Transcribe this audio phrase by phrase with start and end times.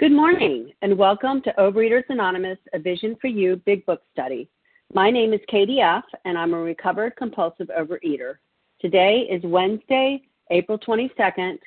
[0.00, 4.48] Good morning, and welcome to Overeaters Anonymous, A Vision for You Big Book Study.
[4.94, 8.36] My name is Katie F., and I'm a recovered compulsive overeater.
[8.80, 11.58] Today is Wednesday, April 22nd,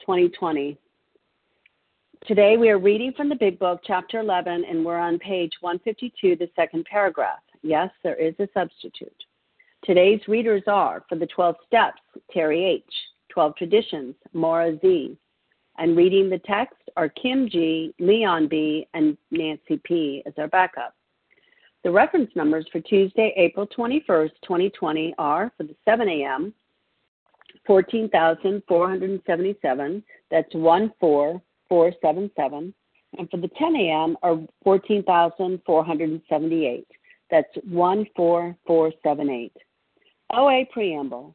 [0.00, 0.76] 2020.
[2.26, 6.36] Today we are reading from the Big Book, Chapter 11, and we're on page 152,
[6.36, 7.40] the second paragraph.
[7.62, 9.24] Yes, there is a substitute.
[9.82, 12.84] Today's readers are, for the 12 Steps, Terry H.,
[13.30, 15.16] 12 Traditions, Maura Z.,
[15.78, 20.22] and reading the text are Kim G., Leon B., and Nancy P.
[20.26, 20.94] as our backup.
[21.84, 26.52] The reference numbers for Tuesday, April 21st, 2020 are for the 7 a.m.
[27.66, 30.04] 14,477.
[30.30, 32.74] That's 14477.
[33.18, 34.18] And for the 10 a.m.
[34.22, 36.86] are 14,478.
[37.30, 39.52] That's 14478.
[40.34, 41.34] OA Preamble.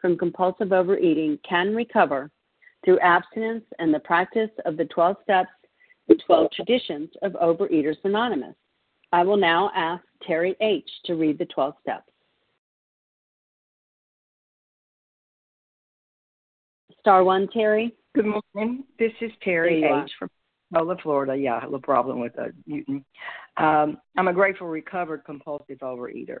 [0.00, 2.30] from compulsive overeating can recover
[2.84, 5.50] through abstinence and the practice of the 12 steps
[6.08, 8.54] and 12 traditions of Overeaters Anonymous.
[9.12, 10.88] I will now ask Terry H.
[11.06, 12.10] to read the 12 steps.
[17.00, 17.94] Star one, Terry.
[18.14, 18.84] Good morning.
[18.98, 20.10] This is Terry H.
[20.18, 20.28] from
[20.72, 21.36] Pensacola, Florida.
[21.36, 23.04] Yeah, a little problem with a mutant.
[23.56, 26.40] Um, I'm a grateful, recovered, compulsive overeater.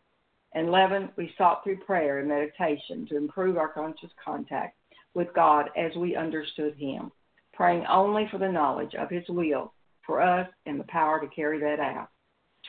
[0.53, 4.77] And 11, we sought through prayer and meditation to improve our conscious contact
[5.13, 7.11] with God as we understood Him,
[7.53, 9.73] praying only for the knowledge of His will
[10.05, 12.09] for us and the power to carry that out.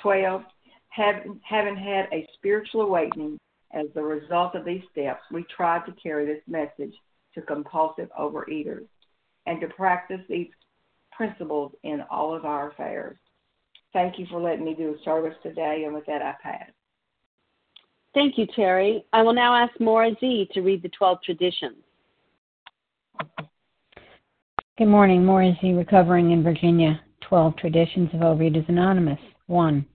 [0.03, 0.43] 12,
[0.91, 3.39] having, having had a spiritual awakening
[3.73, 6.95] as the result of these steps, we tried to carry this message
[7.35, 8.87] to compulsive overeaters
[9.47, 10.49] and to practice these
[11.11, 13.17] principles in all of our affairs.
[13.93, 16.71] Thank you for letting me do a service today, and with that, I pass.
[18.15, 19.05] Thank you, Terry.
[19.13, 21.77] I will now ask Maura Z to read the 12 traditions.
[24.77, 27.01] Good morning, Maura Z, recovering in Virginia.
[27.23, 29.19] 12 Traditions of Overeaters Anonymous.
[29.47, 29.87] 1.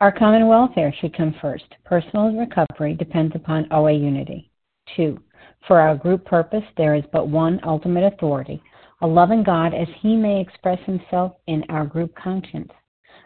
[0.00, 1.64] Our common welfare should come first.
[1.84, 4.50] Personal recovery depends upon OA unity.
[4.96, 5.18] 2.
[5.66, 8.62] For our group purpose, there is but one ultimate authority,
[9.02, 12.70] a loving God as he may express himself in our group conscience.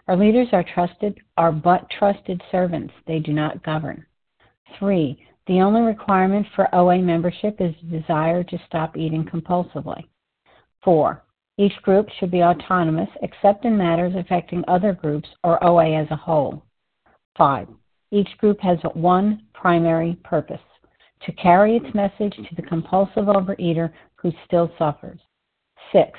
[0.09, 2.95] Our leaders are trusted, are but trusted servants.
[3.07, 4.07] They do not govern.
[4.79, 10.05] Three, the only requirement for OA membership is the desire to stop eating compulsively.
[10.83, 11.25] Four,
[11.59, 16.17] each group should be autonomous except in matters affecting other groups or OA as a
[16.17, 16.63] whole.
[17.37, 17.69] Five,
[18.11, 20.61] each group has one primary purpose
[21.27, 25.21] to carry its message to the compulsive overeater who still suffers.
[25.93, 26.19] Six,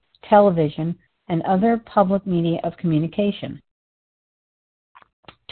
[0.29, 0.97] television,
[1.27, 3.61] and other public media of communication.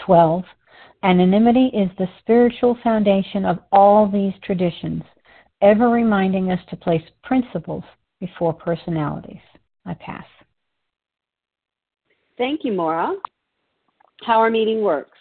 [0.05, 0.43] 12.
[1.03, 5.03] Anonymity is the spiritual foundation of all these traditions,
[5.61, 7.83] ever reminding us to place principles
[8.19, 9.41] before personalities.
[9.85, 10.25] I pass.
[12.37, 13.15] Thank you, Maura.
[14.23, 15.17] How our meeting works.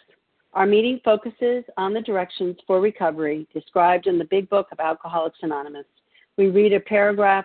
[0.55, 5.39] Our meeting focuses on the directions for recovery described in the Big Book of Alcoholics
[5.43, 5.87] Anonymous.
[6.37, 7.45] We read a paragraph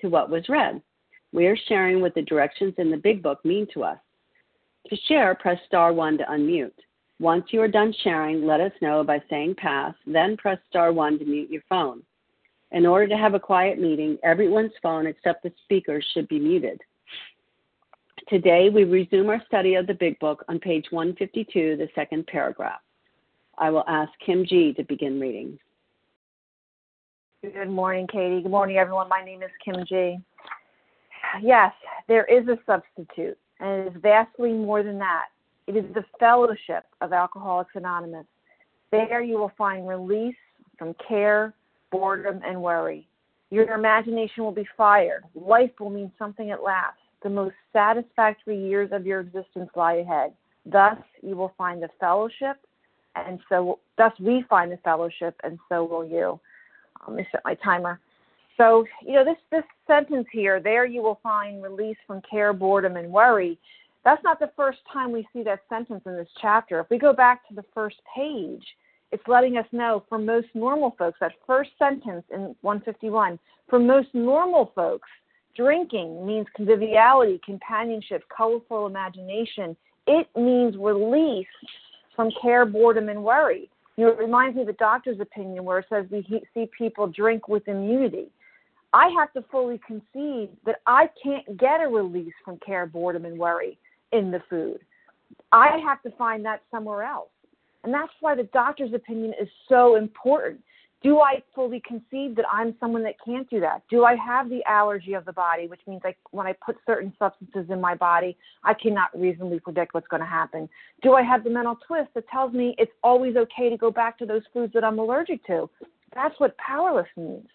[0.00, 0.80] to what was read.
[1.32, 3.98] We are sharing what the directions in the Big Book mean to us.
[4.88, 6.72] To share, press star 1 to unmute.
[7.20, 11.18] Once you are done sharing, let us know by saying pass, then press star 1
[11.18, 12.02] to mute your phone.
[12.72, 16.80] In order to have a quiet meeting, everyone's phone except the speaker's should be muted.
[18.28, 22.80] Today, we resume our study of the Big Book on page 152, the second paragraph.
[23.58, 24.72] I will ask Kim G.
[24.74, 25.58] to begin reading.
[27.52, 28.40] Good morning, Katie.
[28.40, 29.08] Good morning, everyone.
[29.08, 30.18] My name is Kim G
[31.42, 31.72] yes,
[32.08, 35.26] there is a substitute, and it is vastly more than that.
[35.66, 38.26] It is the fellowship of Alcoholics Anonymous.
[38.90, 40.36] There you will find release
[40.78, 41.54] from care,
[41.90, 43.08] boredom, and worry.
[43.50, 45.24] Your imagination will be fired.
[45.34, 46.98] Life will mean something at last.
[47.22, 50.32] The most satisfactory years of your existence lie ahead.
[50.66, 52.56] Thus, you will find the fellowship,
[53.16, 56.40] and so thus we find the fellowship, and so will you.
[57.06, 58.00] Let me set my timer.
[58.56, 62.96] So, you know, this, this sentence here, there you will find release from care, boredom,
[62.96, 63.58] and worry.
[64.04, 66.78] That's not the first time we see that sentence in this chapter.
[66.78, 68.64] If we go back to the first page,
[69.10, 74.08] it's letting us know for most normal folks, that first sentence in 151, for most
[74.12, 75.08] normal folks,
[75.56, 79.76] drinking means conviviality, companionship, colorful imagination.
[80.06, 81.46] It means release
[82.14, 83.70] from care, boredom, and worry.
[83.96, 87.06] You know, it reminds me of the doctor's opinion where it says we see people
[87.06, 88.28] drink with immunity.
[88.92, 93.38] I have to fully concede that I can't get a release from care, boredom, and
[93.38, 93.78] worry
[94.12, 94.78] in the food.
[95.52, 97.28] I have to find that somewhere else.
[97.82, 100.60] And that's why the doctor's opinion is so important.
[101.04, 103.82] Do I fully concede that I'm someone that can't do that?
[103.90, 107.12] Do I have the allergy of the body, which means like when I put certain
[107.18, 110.66] substances in my body, I cannot reasonably predict what's going to happen?
[111.02, 114.16] Do I have the mental twist that tells me it's always okay to go back
[114.18, 115.68] to those foods that I'm allergic to?
[116.14, 117.48] That's what powerless means.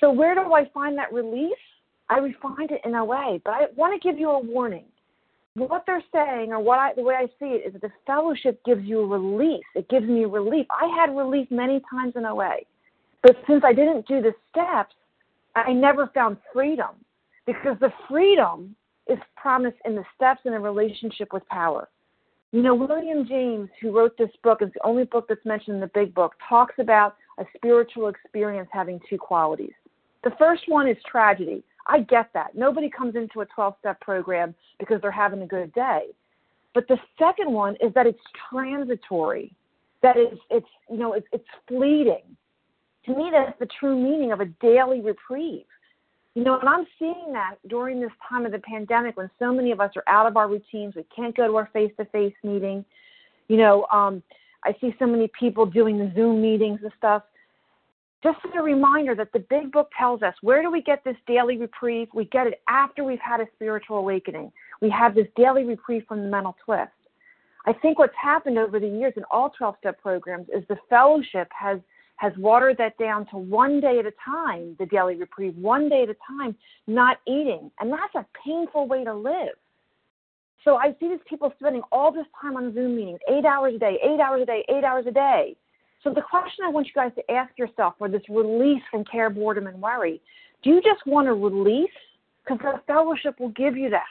[0.00, 1.52] So where do I find that release?
[2.10, 4.84] I find it in a way, but I want to give you a warning.
[5.56, 8.60] What they're saying, or what I, the way I see it, is that the fellowship
[8.64, 9.64] gives you a release.
[9.76, 10.66] It gives me relief.
[10.68, 12.56] I had relief many times in OA,
[13.24, 14.94] but since I didn't do the steps,
[15.56, 16.90] I never found freedom
[17.46, 18.76] because the freedom
[19.08, 21.88] is promised in the steps in a relationship with power.
[22.52, 25.80] You know, William James, who wrote this book, is the only book that's mentioned in
[25.80, 29.72] the big book, talks about a spiritual experience having two qualities.
[30.22, 31.64] The first one is tragedy.
[31.86, 32.54] I get that.
[32.54, 36.08] Nobody comes into a 12 step program because they're having a good day.
[36.74, 38.18] But the second one is that it's
[38.50, 39.54] transitory,
[40.02, 42.36] that it's, it's you know, it's, it's fleeting.
[43.06, 45.66] To me, that's the true meaning of a daily reprieve.
[46.34, 49.70] You know, and I'm seeing that during this time of the pandemic when so many
[49.70, 50.94] of us are out of our routines.
[50.96, 52.84] We can't go to our face to face meeting.
[53.48, 54.22] You know, um,
[54.64, 57.22] I see so many people doing the Zoom meetings and stuff
[58.24, 61.16] just as a reminder that the big book tells us where do we get this
[61.26, 62.08] daily reprieve?
[62.14, 64.50] We get it after we've had a spiritual awakening.
[64.80, 66.90] We have this daily reprieve from the mental twist.
[67.66, 71.48] I think what's happened over the years in all 12 step programs is the fellowship
[71.50, 71.78] has
[72.16, 76.04] has watered that down to one day at a time, the daily reprieve, one day
[76.04, 76.54] at a time,
[76.86, 77.70] not eating.
[77.80, 79.56] And that's a painful way to live.
[80.64, 83.78] So I see these people spending all this time on Zoom meetings, eight hours a
[83.78, 85.56] day, eight hours a day, eight hours a day.
[86.02, 89.30] So the question I want you guys to ask yourself for this release from care,
[89.30, 90.20] boredom, and worry,
[90.62, 91.90] do you just want to release?
[92.46, 94.04] Because the fellowship will give you that.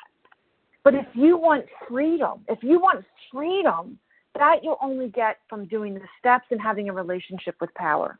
[0.83, 3.97] But if you want freedom, if you want freedom,
[4.35, 8.17] that you'll only get from doing the steps and having a relationship with power.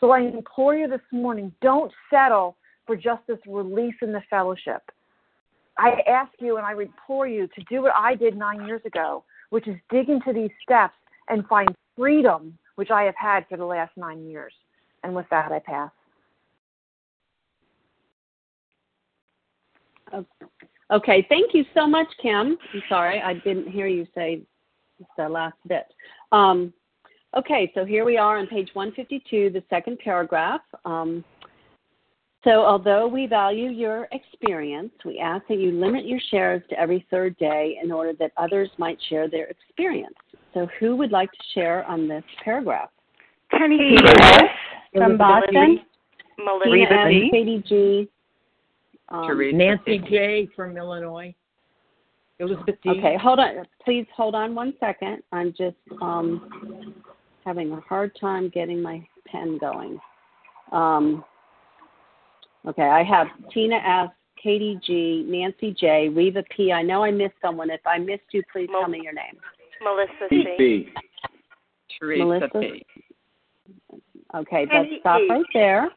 [0.00, 4.82] So I implore you this morning, don't settle for just this release in the fellowship.
[5.78, 9.24] I ask you and I implore you to do what I did nine years ago,
[9.50, 10.94] which is dig into these steps
[11.28, 14.52] and find freedom, which I have had for the last nine years.
[15.02, 15.90] And with that, I pass.
[20.90, 22.56] Okay, thank you so much, Kim.
[22.72, 24.42] I'm sorry, I didn't hear you say
[25.16, 25.86] the last bit.
[26.32, 26.72] Um,
[27.36, 30.60] okay, so here we are on page 152, the second paragraph.
[30.84, 31.24] Um,
[32.44, 37.04] so, although we value your experience, we ask that you limit your shares to every
[37.10, 40.14] third day in order that others might share their experience.
[40.54, 42.90] So, who would like to share on this paragraph?
[43.50, 43.96] Penny
[44.94, 45.80] from Boston.
[46.38, 48.08] Melissa and Katie G.
[49.08, 50.48] Um, Nancy J.
[50.54, 51.34] from Illinois.
[52.38, 52.90] Elizabeth D.
[52.90, 53.64] Okay, hold on.
[53.84, 55.22] Please hold on one second.
[55.32, 56.94] I'm just um,
[57.44, 59.98] having a hard time getting my pen going.
[60.72, 61.24] Um,
[62.66, 64.10] Okay, I have Tina S,
[64.42, 66.72] Katie G, Nancy J, Reva P.
[66.72, 67.70] I know I missed someone.
[67.70, 69.36] If I missed you, please tell me your name.
[69.82, 70.12] Melissa
[70.58, 70.88] C.
[71.98, 72.48] Teresa Melissa.
[72.60, 72.86] P.
[74.34, 75.90] Okay, let's stop right there.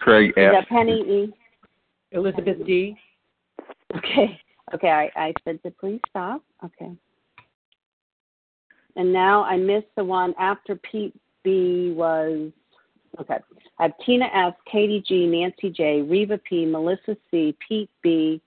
[0.00, 0.52] Craig Is F.
[0.52, 1.34] that Penny E?
[2.12, 2.96] Elizabeth D.
[3.96, 4.40] Okay,
[4.74, 6.42] okay, I, I said to please stop.
[6.64, 6.92] Okay.
[8.96, 12.50] And now I missed the one after Pete B was,
[13.20, 13.38] okay.
[13.78, 18.40] I have Tina S, Katie G, Nancy J, Reva P, Melissa C, Pete B,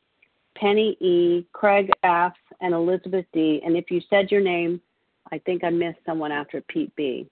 [0.55, 3.61] Penny E, Craig F, and Elizabeth D.
[3.65, 4.79] And if you said your name,
[5.31, 7.27] I think I missed someone after Pete B.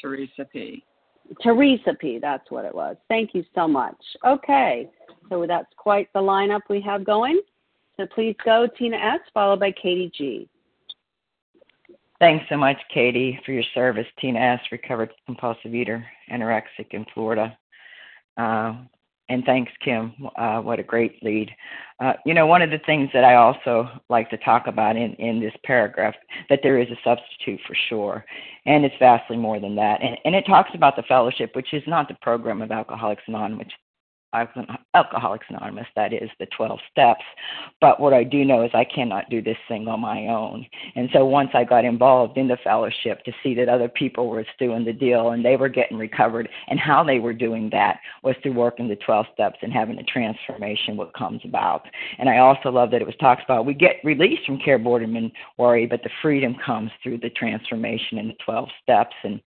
[0.00, 0.84] Teresa P.
[1.42, 2.96] Teresa P, that's what it was.
[3.08, 3.96] Thank you so much.
[4.24, 4.88] Okay,
[5.28, 7.40] so that's quite the lineup we have going.
[7.98, 10.48] So please go Tina S, followed by Katie G.
[12.18, 14.06] Thanks so much, Katie, for your service.
[14.18, 17.56] Tina S., recovered compulsive eater, anorexic in Florida.
[18.36, 18.74] Uh,
[19.28, 20.14] and thanks, Kim.
[20.36, 21.50] Uh, what a great lead.
[22.00, 25.14] Uh, you know, one of the things that I also like to talk about in,
[25.14, 26.14] in this paragraph,
[26.48, 28.24] that there is a substitute for sure,
[28.66, 30.00] and it's vastly more than that.
[30.02, 33.68] And, and it talks about the fellowship, which is not the program of Alcoholics Anonymous,
[34.96, 37.24] Alcoholics Anonymous, that is the 12 steps.
[37.82, 40.64] But what I do know is I cannot do this thing on my own.
[40.94, 44.46] And so once I got involved in the fellowship to see that other people were
[44.58, 48.36] doing the deal and they were getting recovered and how they were doing that was
[48.42, 51.84] through working the 12 steps and having the transformation what comes about.
[52.18, 55.14] And I also love that it was talked about we get released from care, boredom,
[55.16, 59.14] and worry, but the freedom comes through the transformation in the 12 steps.
[59.24, 59.42] And,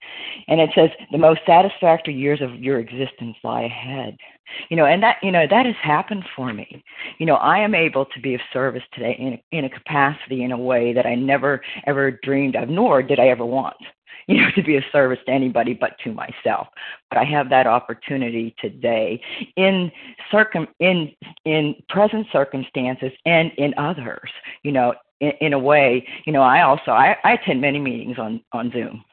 [0.48, 4.16] and it says the most satisfactory years of your existence lie ahead
[4.70, 6.84] you know and that you know that has happened for me.
[7.18, 10.52] You know i am able to be of service today in in a capacity in
[10.52, 13.76] a way that i never ever dreamed of nor did i ever want
[14.28, 16.68] you know to be of service to anybody but to myself.
[17.10, 19.22] But i have that opportunity today
[19.56, 19.92] in
[20.32, 21.12] circum in
[21.46, 24.30] in present circumstances and in others
[24.64, 28.18] you know in, in a way you know i also i, I attend many meetings
[28.18, 29.04] on on zoom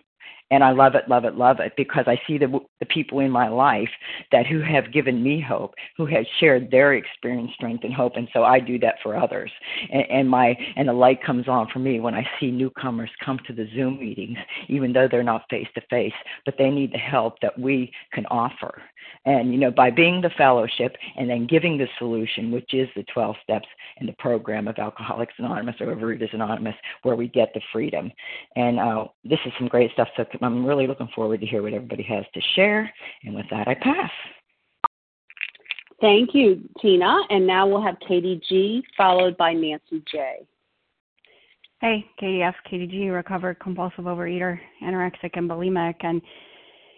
[0.50, 3.30] and I love it, love it, love it because I see the the people in
[3.30, 3.88] my life
[4.32, 8.28] that who have given me hope, who have shared their experience, strength, and hope, and
[8.32, 9.50] so I do that for others.
[9.92, 13.40] And, and my and the light comes on for me when I see newcomers come
[13.46, 14.38] to the Zoom meetings,
[14.68, 18.26] even though they're not face to face, but they need the help that we can
[18.26, 18.82] offer.
[19.24, 23.04] And you know, by being the fellowship and then giving the solution, which is the
[23.12, 23.68] 12 steps
[24.00, 28.12] in the program of Alcoholics Anonymous or Overeaters Anonymous, where we get the freedom.
[28.54, 30.08] And uh, this is some great stuff.
[30.16, 32.92] So I'm really looking forward to hear what everybody has to share.
[33.24, 34.10] And with that, I pass.
[36.00, 37.20] Thank you, Tina.
[37.30, 40.46] And now we'll have Katie G, followed by Nancy J.
[41.80, 42.54] Hey, Katie F.
[42.68, 45.94] Katie G, recovered compulsive overeater, anorexic and bulimic.
[46.00, 46.20] And,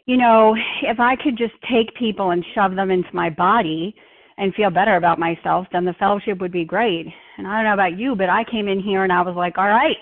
[0.06, 3.94] you know, if I could just take people and shove them into my body
[4.36, 7.06] and feel better about myself, then the fellowship would be great.
[7.38, 9.58] And I don't know about you, but I came in here and I was like,
[9.58, 9.96] all right,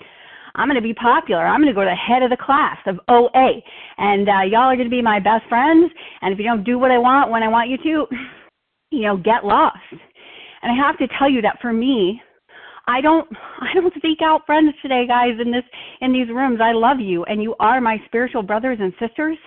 [0.57, 1.47] I'm going to be popular.
[1.47, 3.61] I'm going to go to the head of the class of OA,
[3.99, 5.93] and uh, y'all are going to be my best friends.
[6.23, 8.07] And if you don't do what I want when I want you to,
[8.91, 9.79] you know, get lost.
[10.63, 12.21] And I have to tell you that for me,
[12.89, 13.29] I don't
[13.61, 15.65] I don't seek out friends today, guys, in this
[16.01, 16.61] in these rooms.
[16.63, 19.39] I love you, and you are my spiritual brothers and sisters.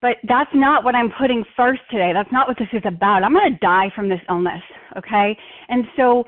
[0.00, 2.10] But that's not what I'm putting first today.
[2.12, 3.24] That's not what this is about.
[3.24, 4.60] I'm going to die from this illness,
[4.98, 5.34] okay?
[5.70, 6.24] And so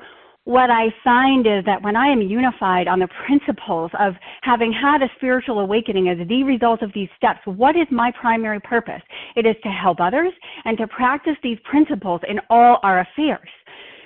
[0.47, 4.13] what I find is that when I am unified on the principles of
[4.43, 8.61] having had a spiritual awakening as the result of these steps, what is my primary
[8.61, 9.01] purpose?
[9.35, 10.31] It is to help others
[10.63, 13.49] and to practice these principles in all our affairs.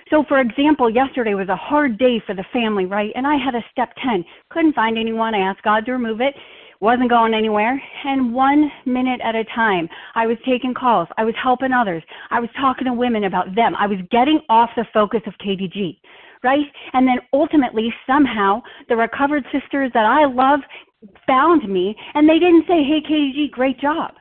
[0.10, 3.12] So, for example, yesterday was a hard day for the family, right?
[3.14, 4.26] And I had a step 10.
[4.50, 5.36] Couldn't find anyone.
[5.36, 6.34] I asked God to remove it.
[6.80, 7.80] Wasn't going anywhere.
[8.04, 11.08] And one minute at a time, I was taking calls.
[11.20, 12.02] I was helping others.
[12.32, 13.76] I was talking to women about them.
[13.76, 16.02] I was getting off the focus of Katie G,
[16.44, 16.66] right?
[16.94, 20.60] And then ultimately, somehow, the recovered sisters that I love
[21.28, 24.12] found me and they didn't say, hey, Katie G, great job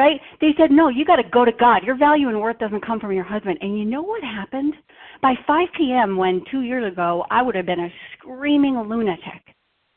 [0.00, 0.20] right?
[0.40, 1.82] They said, no, you got to go to God.
[1.84, 3.58] Your value and worth doesn't come from your husband.
[3.60, 4.72] And you know what happened?
[5.20, 9.54] By 5 p.m., when two years ago I would have been a screaming lunatic,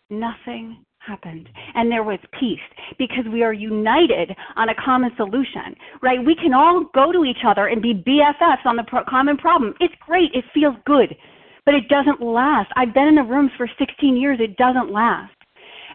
[0.09, 1.47] nothing happened.
[1.75, 2.59] And there was peace
[2.97, 6.23] because we are united on a common solution, right?
[6.23, 9.73] We can all go to each other and be BFFs on the pro- common problem.
[9.79, 10.31] It's great.
[10.33, 11.15] It feels good.
[11.65, 12.71] But it doesn't last.
[12.75, 14.39] I've been in the rooms for 16 years.
[14.41, 15.31] It doesn't last.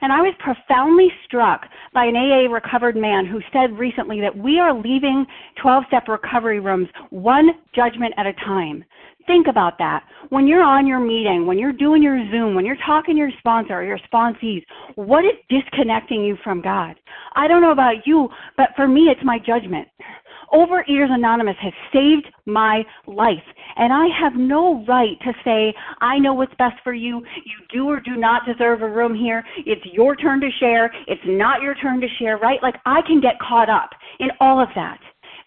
[0.00, 4.58] And I was profoundly struck by an AA recovered man who said recently that we
[4.58, 5.26] are leaving
[5.60, 8.84] 12 step recovery rooms one judgment at a time.
[9.26, 10.04] Think about that.
[10.30, 13.30] When you're on your meeting, when you're doing your Zoom, when you're talking to your
[13.38, 16.96] sponsor or your sponsees, what is disconnecting you from God?
[17.36, 19.86] I don't know about you, but for me, it's my judgment.
[20.52, 23.44] Overeaters Anonymous has saved my life.
[23.76, 27.18] And I have no right to say, I know what's best for you.
[27.44, 29.44] You do or do not deserve a room here.
[29.66, 30.92] It's your turn to share.
[31.06, 32.62] It's not your turn to share, right?
[32.62, 33.90] Like I can get caught up
[34.20, 34.98] in all of that.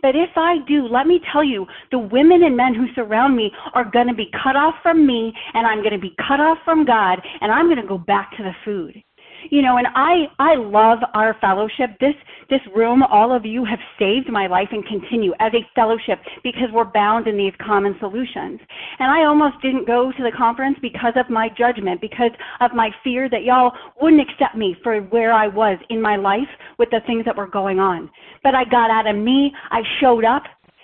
[0.02, 3.52] But if I do, let me tell you, the women and men who surround me
[3.74, 6.58] are going to be cut off from me, and I'm going to be cut off
[6.66, 9.04] from God, and I'm going to go back to the food
[9.50, 11.92] you know and i i love our fellowship.
[12.00, 12.16] This
[12.50, 16.70] this room all of you have saved my life and continue as a fellowship because
[16.74, 18.60] we're bound in these common solutions.
[19.00, 22.90] And i almost didn't go to the conference because of my judgment because of my
[23.04, 23.72] fear that y'all
[24.02, 27.48] wouldn't accept me for where i was in my life with the things that were
[27.48, 28.10] going on.
[28.44, 30.44] But i got out of me i showed up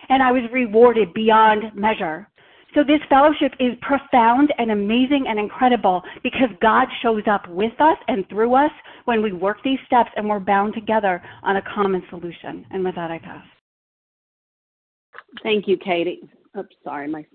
[0.10, 2.28] and i was rewarded beyond measure
[2.78, 7.98] so this fellowship is profound and amazing and incredible because God shows up with us
[8.08, 8.70] and through us
[9.06, 12.68] when we work these steps and we're bound together on a common solution.
[12.70, 13.44] And with that, I pass.
[15.42, 16.30] Thank you, Katie.
[16.56, 17.26] Oops, sorry, my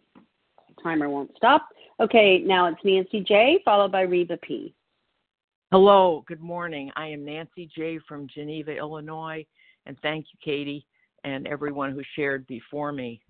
[0.80, 1.68] timer won't stop.
[1.98, 4.72] Okay, now it's Nancy J, followed by Reva P.
[5.72, 6.92] Hello, good morning.
[6.94, 9.44] I am Nancy J from Geneva, Illinois,
[9.86, 10.86] and thank you, Katie,
[11.24, 13.20] and everyone who shared before me.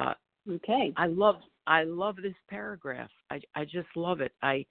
[0.00, 0.14] Uh,
[0.50, 0.92] Okay.
[0.96, 3.10] I love I love this paragraph.
[3.30, 4.32] I I just love it.
[4.42, 4.66] I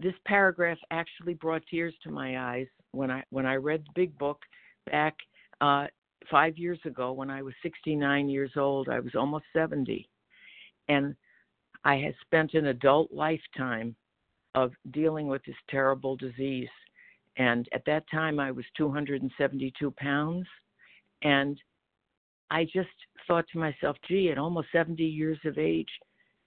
[0.00, 4.18] this paragraph actually brought tears to my eyes when I when I read the big
[4.18, 4.40] book
[4.90, 5.16] back
[5.60, 5.86] uh
[6.30, 8.88] 5 years ago when I was 69 years old.
[8.88, 10.08] I was almost 70.
[10.88, 11.14] And
[11.84, 13.94] I had spent an adult lifetime
[14.54, 16.68] of dealing with this terrible disease.
[17.36, 20.46] And at that time, I was 272 pounds.
[21.22, 21.58] And
[22.50, 22.88] I just
[23.26, 25.88] thought to myself, gee, at almost 70 years of age,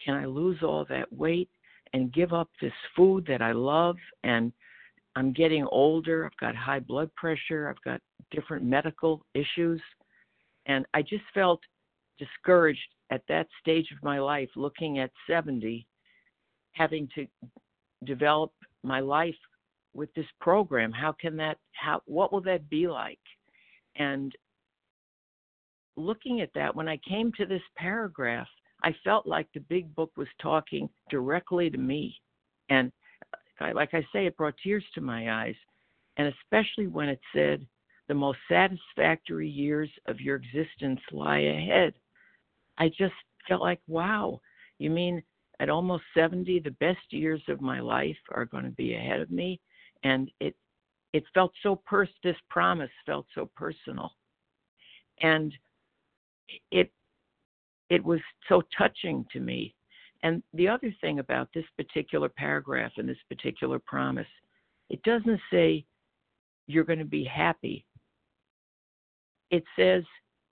[0.03, 1.49] can I lose all that weight
[1.93, 3.97] and give up this food that I love?
[4.23, 4.51] And
[5.15, 6.25] I'm getting older.
[6.25, 7.69] I've got high blood pressure.
[7.69, 9.81] I've got different medical issues.
[10.67, 11.61] And I just felt
[12.19, 12.79] discouraged
[13.09, 15.87] at that stage of my life, looking at 70,
[16.73, 17.25] having to
[18.05, 18.51] develop
[18.83, 19.35] my life
[19.93, 20.91] with this program.
[20.91, 23.19] How can that, how, what will that be like?
[23.95, 24.31] And
[25.97, 28.47] looking at that, when I came to this paragraph,
[28.83, 32.15] I felt like the big book was talking directly to me.
[32.69, 32.91] And
[33.73, 35.55] like I say, it brought tears to my eyes.
[36.17, 37.65] And especially when it said,
[38.07, 41.93] the most satisfactory years of your existence lie ahead.
[42.77, 43.13] I just
[43.47, 44.39] felt like, wow,
[44.79, 45.21] you mean
[45.59, 49.31] at almost 70, the best years of my life are going to be ahead of
[49.31, 49.59] me?
[50.03, 50.55] And it,
[51.13, 54.11] it felt so pers- this promise felt so personal.
[55.21, 55.51] And
[56.71, 56.91] it
[57.89, 59.73] it was so touching to me.
[60.23, 64.27] And the other thing about this particular paragraph and this particular promise,
[64.89, 65.85] it doesn't say
[66.65, 67.85] you're going to be happy.
[69.51, 70.03] It says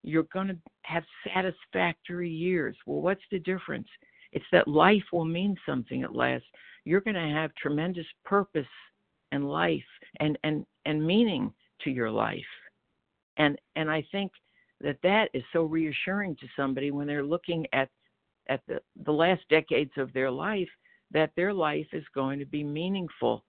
[0.03, 1.03] you're going to have
[1.34, 2.77] satisfactory years.
[2.86, 3.88] Well, what's the difference?
[4.31, 6.45] It's that life will mean something at last.
[6.86, 8.67] You're going to have tremendous purpose
[9.31, 9.84] and life
[10.19, 12.45] and and and meaning to your life.
[13.38, 14.31] And and I think
[14.86, 17.89] that that is so reassuring to somebody when they're looking at
[18.48, 20.69] at the, the last decades of their life
[21.12, 23.43] that their life is going to be meaningful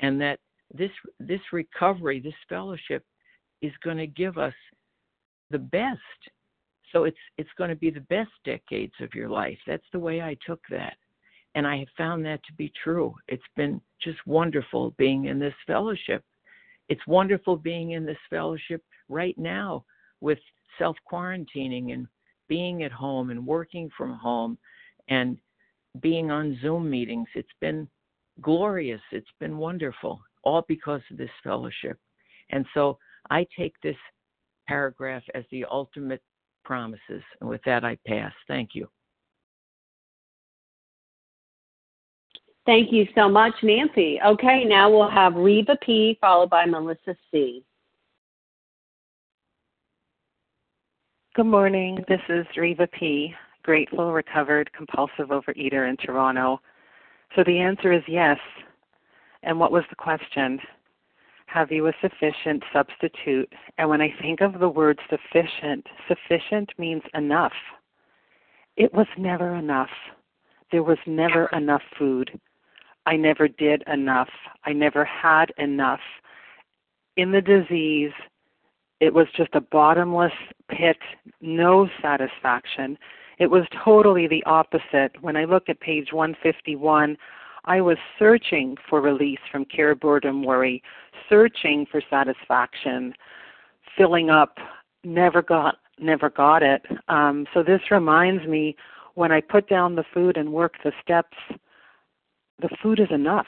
[0.00, 0.40] and that
[0.74, 3.04] this this recovery this fellowship
[3.62, 4.54] is going to give us
[5.50, 6.20] the best
[6.92, 10.22] so it's it's going to be the best decades of your life that's the way
[10.22, 10.96] i took that
[11.54, 13.14] And I have found that to be true.
[13.26, 16.22] It's been just wonderful being in this fellowship.
[16.88, 19.84] It's wonderful being in this fellowship right now
[20.20, 20.38] with
[20.78, 22.06] self quarantining and
[22.48, 24.58] being at home and working from home
[25.08, 25.38] and
[26.00, 27.28] being on Zoom meetings.
[27.34, 27.88] It's been
[28.40, 29.00] glorious.
[29.12, 31.98] It's been wonderful, all because of this fellowship.
[32.50, 32.98] And so
[33.30, 33.96] I take this
[34.66, 36.22] paragraph as the ultimate
[36.64, 37.22] promises.
[37.40, 38.32] And with that, I pass.
[38.46, 38.88] Thank you.
[42.66, 44.20] Thank you so much, Nancy.
[44.24, 46.18] Okay, now we'll have Reva P.
[46.20, 47.64] followed by Melissa C.
[51.38, 52.04] Good morning.
[52.08, 56.60] This is Reva P., grateful, recovered, compulsive overeater in Toronto.
[57.36, 58.38] So the answer is yes.
[59.44, 60.58] And what was the question?
[61.46, 63.52] Have you a sufficient substitute?
[63.78, 67.52] And when I think of the word sufficient, sufficient means enough.
[68.76, 69.90] It was never enough.
[70.72, 72.32] There was never enough food.
[73.06, 74.28] I never did enough.
[74.64, 76.00] I never had enough.
[77.16, 78.10] In the disease,
[78.98, 80.32] it was just a bottomless
[80.68, 80.98] pit,
[81.40, 82.98] no satisfaction.
[83.38, 85.12] It was totally the opposite.
[85.20, 87.16] When I look at page 151,
[87.64, 90.82] I was searching for release from care, boredom, worry,
[91.28, 93.14] searching for satisfaction,
[93.96, 94.58] filling up,
[95.04, 96.82] never got never got it.
[97.08, 98.76] Um, so this reminds me
[99.14, 101.36] when I put down the food and work the steps,
[102.60, 103.46] the food is enough.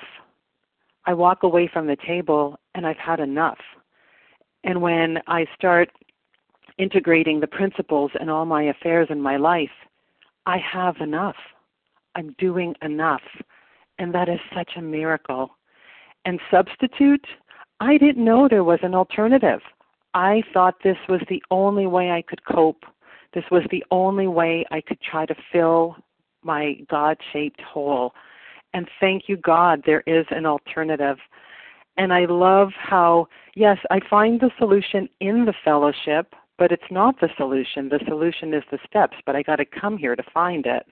[1.07, 3.59] I walk away from the table and I've had enough.
[4.65, 5.91] And when I start
[6.81, 9.71] integrating the principles in all my affairs in my life,
[10.47, 11.37] I have enough.
[12.15, 13.23] I'm doing enough.
[13.99, 15.51] And that is such a miracle.
[16.25, 17.27] And substitute,
[17.81, 19.61] I didn't know there was an alternative.
[20.15, 22.85] I thought this was the only way I could cope.
[23.33, 25.97] This was the only way I could try to fill
[26.43, 28.13] my God shaped hole.
[28.73, 31.19] And thank you, God, there is an alternative.
[31.97, 37.19] And I love how, yes, I find the solution in the fellowship, but it's not
[37.21, 37.89] the solution.
[37.89, 40.87] The solution is the steps, but I got to come here to find it.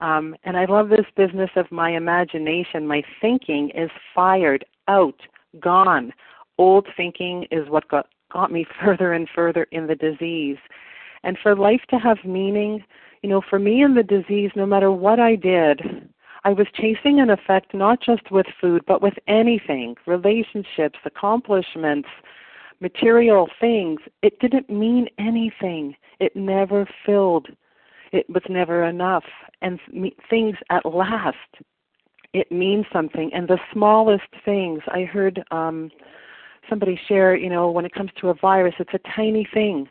[0.00, 2.88] Um, and I love this business of my imagination.
[2.88, 5.20] My thinking is fired out,
[5.60, 6.12] gone.
[6.58, 10.58] Old thinking is what got, got me further and further in the disease.
[11.22, 12.82] And for life to have meaning,
[13.22, 15.82] you know, for me in the disease, no matter what I did,
[16.42, 22.08] I was chasing an effect not just with food, but with anything relationships, accomplishments,
[22.80, 24.00] material things.
[24.22, 25.94] It didn't mean anything.
[26.20, 27.48] It never filled.
[28.12, 29.24] It was never enough.
[29.62, 29.80] And
[30.30, 31.36] things at last,
[32.32, 33.30] it means something.
[33.32, 35.90] And the smallest things, I heard um,
[36.68, 39.88] somebody share, you know, when it comes to a virus, it's a tiny thing.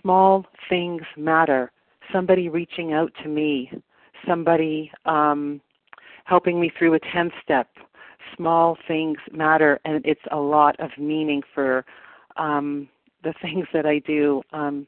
[0.00, 1.72] Small things matter.
[2.12, 3.70] Somebody reaching out to me,
[4.26, 5.60] somebody um,
[6.24, 7.68] helping me through a 10 step.
[8.36, 11.84] Small things matter, and it's a lot of meaning for
[12.36, 12.88] um,
[13.22, 14.42] the things that I do.
[14.52, 14.86] Um,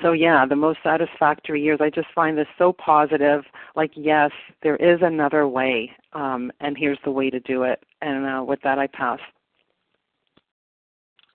[0.00, 3.44] so, yeah, the most satisfactory years, I just find this so positive.
[3.76, 4.30] Like, yes,
[4.62, 7.82] there is another way, um, and here's the way to do it.
[8.00, 9.20] And uh, with that, I pass.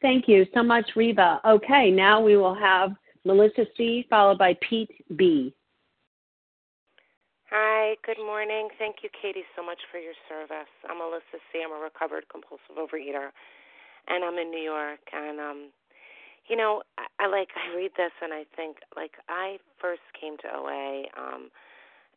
[0.01, 1.39] Thank you so much, Reba.
[1.45, 2.91] Okay, now we will have
[3.25, 4.05] Melissa C.
[4.09, 5.53] followed by Pete B.
[7.49, 8.67] Hi, good morning.
[8.77, 10.67] Thank you, Katie, so much for your service.
[10.89, 11.63] I'm Alyssa C.
[11.63, 13.31] I'm a recovered compulsive overeater,
[14.07, 14.99] and I'm in New York.
[15.13, 15.69] And um,
[16.47, 20.37] you know, I, I like I read this and I think like I first came
[20.37, 21.49] to OA, um,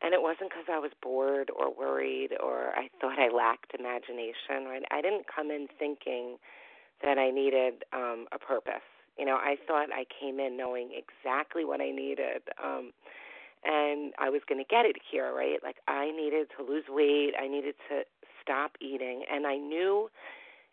[0.03, 4.66] and it wasn't because I was bored or worried or I thought I lacked imagination.
[4.68, 4.83] Right?
[4.90, 6.37] I didn't come in thinking
[7.03, 8.85] that I needed um, a purpose.
[9.18, 12.42] You know, I thought I came in knowing exactly what I needed.
[12.62, 12.92] Um,
[13.64, 15.59] and I was going to get it here, right?
[15.62, 18.03] Like I needed to lose weight, I needed to
[18.42, 20.09] stop eating, and I knew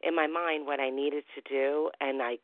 [0.01, 2.38] in my mind what I needed to do, and I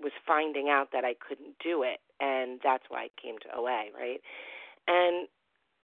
[0.00, 3.90] was finding out that I couldn't do it, and that's why I came to OA,
[3.94, 4.20] right?
[4.88, 5.28] And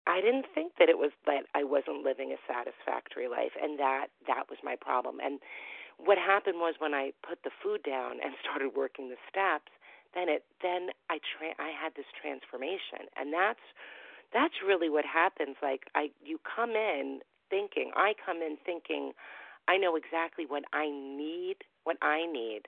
[0.08, 4.08] I didn't think that it was that I wasn't living a satisfactory life, and that
[4.28, 5.18] that was my problem.
[5.24, 5.40] And
[5.98, 9.72] what happened was when I put the food down and started working the steps,
[10.14, 13.66] then it then I tra- I had this transformation, and that's
[14.34, 15.58] that's really what happens.
[15.62, 19.12] Like I, you come in thinking, I come in thinking,
[19.68, 22.64] I know exactly what I need, what I need,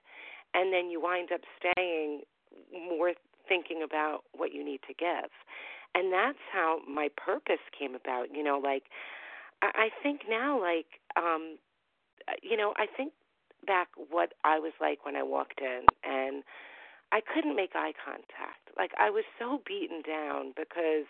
[0.53, 2.21] and then you wind up staying
[2.73, 3.13] more
[3.47, 5.29] thinking about what you need to give,
[5.95, 8.27] and that's how my purpose came about.
[8.33, 8.83] You know, like
[9.61, 11.57] I, think now, like um,
[12.41, 13.13] you know, I think
[13.65, 16.43] back what I was like when I walked in and
[17.11, 18.69] I couldn't make eye contact.
[18.77, 21.05] Like I was so beaten down because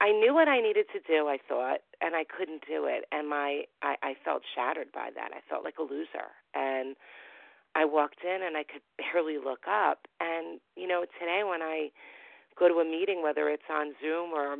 [0.00, 3.04] I knew what I needed to do, I thought, and I couldn't do it.
[3.12, 5.30] And my I, I felt shattered by that.
[5.32, 6.32] I felt like a loser.
[6.54, 6.96] And
[7.74, 10.06] I walked in and I could barely look up.
[10.20, 11.90] And, you know, today when I
[12.58, 14.56] go to a meeting, whether it's on Zoom or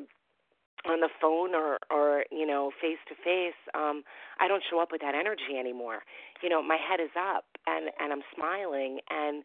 [0.87, 4.03] on the phone or or you know face to face um
[4.41, 6.01] i don't show up with that energy anymore
[6.43, 9.45] you know my head is up and and i'm smiling and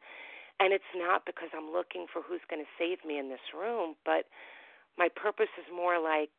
[0.60, 3.96] and it's not because i'm looking for who's going to save me in this room
[4.06, 4.26] but
[4.98, 6.32] my purpose is more like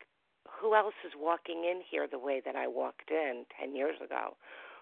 [0.48, 4.36] who else is walking in here the way that I walked in 10 years ago?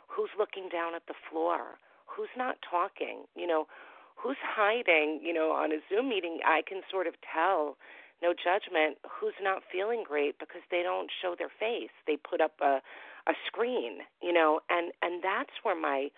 [0.09, 1.79] Who's looking down at the floor?
[2.07, 3.25] Who's not talking?
[3.35, 3.67] You know,
[4.15, 5.21] who's hiding?
[5.23, 7.77] You know, on a Zoom meeting, I can sort of tell,
[8.23, 11.91] no judgment, who's not feeling great because they don't show their face.
[12.07, 12.81] They put up a
[13.27, 16.09] a screen, you know, and and that's where my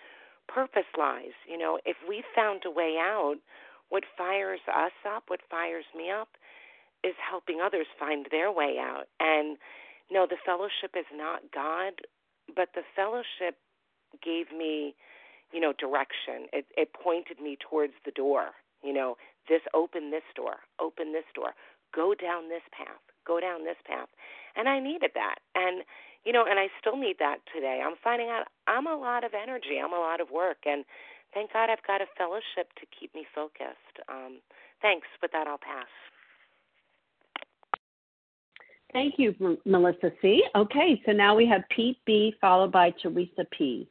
[0.49, 1.35] purpose lies.
[1.49, 3.37] You know, if we found a way out,
[3.88, 6.29] what fires us up, what fires me up,
[7.07, 9.07] is helping others find their way out.
[9.21, 9.57] And
[10.11, 11.95] no, the fellowship is not God,
[12.55, 13.59] but the fellowship
[14.23, 14.95] gave me,
[15.53, 16.51] you know, direction.
[16.53, 18.51] It it pointed me towards the door.
[18.83, 19.16] You know,
[19.49, 21.55] this open this door, open this door,
[21.95, 24.09] go down this path, go down this path.
[24.55, 25.38] And I needed that.
[25.55, 25.83] And
[26.25, 27.83] you know, and I still need that today.
[27.85, 30.85] I'm finding out I'm a lot of energy, I'm a lot of work and
[31.35, 34.01] thank God I've got a fellowship to keep me focused.
[34.09, 34.40] Um,
[34.81, 35.07] thanks.
[35.21, 35.90] With that, I'll pass.
[38.97, 40.43] Thank you, Melissa C.
[40.55, 42.35] Okay, so now we have Pete B.
[42.41, 43.87] followed by Teresa P.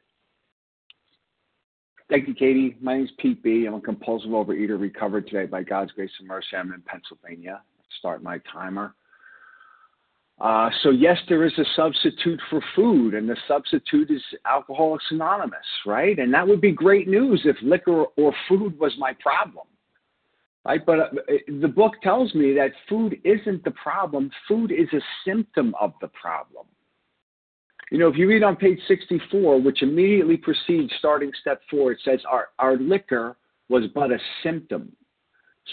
[2.10, 2.76] Thank you, Katie.
[2.80, 3.66] My name is Pete B.
[3.66, 6.56] I'm a compulsive overeater recovered today by God's grace and mercy.
[6.58, 7.62] I'm in Pennsylvania.
[8.00, 8.96] Start my timer.
[10.40, 15.60] Uh, so yes, there is a substitute for food, and the substitute is Alcoholics Anonymous,
[15.86, 16.18] right?
[16.18, 19.68] And that would be great news if liquor or food was my problem
[20.66, 20.84] right?
[20.84, 21.08] But uh,
[21.60, 24.30] the book tells me that food isn't the problem.
[24.48, 26.66] Food is a symptom of the problem.
[27.90, 32.00] You know, if you read on page 64, which immediately precedes starting step four, it
[32.04, 33.36] says our, our liquor
[33.68, 34.90] was but a symptom.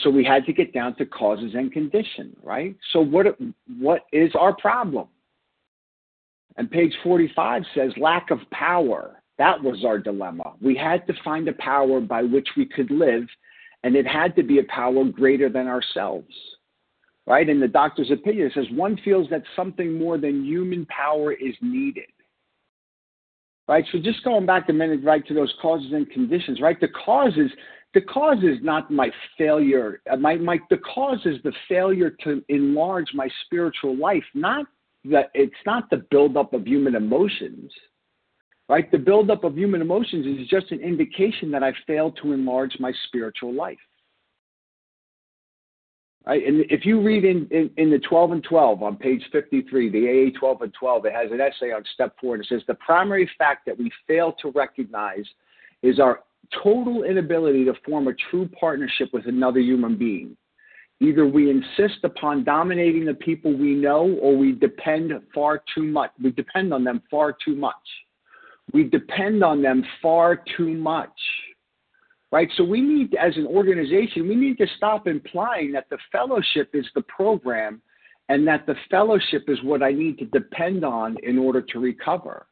[0.04, 2.76] So we had to get down to causes and condition, right?
[2.92, 3.38] So what
[3.80, 5.08] what is our problem?
[6.58, 9.22] And page 45 says lack of power.
[9.38, 10.54] That was our dilemma.
[10.62, 13.26] We had to find a power by which we could live
[13.84, 16.34] and it had to be a power greater than ourselves.
[17.26, 17.48] Right?
[17.48, 21.56] In the doctor's opinion, it says one feels that something more than human power is
[21.62, 22.10] needed.
[23.68, 23.86] Right?
[23.94, 26.78] So just going back a minute, right, to those causes and conditions, right?
[26.82, 27.50] The causes,
[27.94, 30.02] the cause is not my failure.
[30.12, 34.66] Uh, my, my, the cause is the failure to enlarge my spiritual life, not
[35.06, 37.72] that it's not the buildup of human emotions
[38.74, 38.92] Right?
[38.92, 42.92] The buildup of human emotions is just an indication that I failed to enlarge my
[43.06, 43.78] spiritual life.
[46.26, 46.44] Right?
[46.44, 50.32] And if you read in, in, in, the 12 and 12 on page 53, the
[50.34, 52.74] AA 12 and 12, it has an essay on step four, and it says the
[52.74, 55.26] primary fact that we fail to recognize
[55.84, 56.22] is our
[56.64, 60.36] total inability to form a true partnership with another human being.
[61.00, 66.10] Either we insist upon dominating the people we know or we depend far too much.
[66.24, 67.76] We depend on them far too much.
[68.72, 71.10] We depend on them far too much.
[72.32, 72.50] Right?
[72.58, 76.86] So we need, as an organization, we need to stop implying that the fellowship is
[76.96, 77.82] the program
[78.30, 82.48] and that the fellowship is what I need to depend on in order to recover.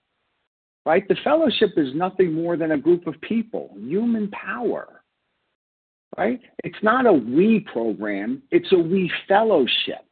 [0.85, 1.07] Right?
[1.07, 5.01] The fellowship is nothing more than a group of people, human power.
[6.15, 6.41] Right?
[6.63, 10.05] It's not a we program, it's a we fellowship.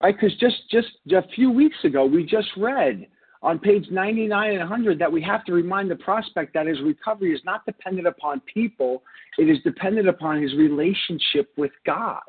[0.00, 0.14] Right?
[0.14, 3.06] Because just, just a few weeks ago, we just read
[3.42, 7.32] on page 99 and 100 that we have to remind the prospect that his recovery
[7.32, 9.02] is not dependent upon people,
[9.38, 12.20] it is dependent upon his relationship with God.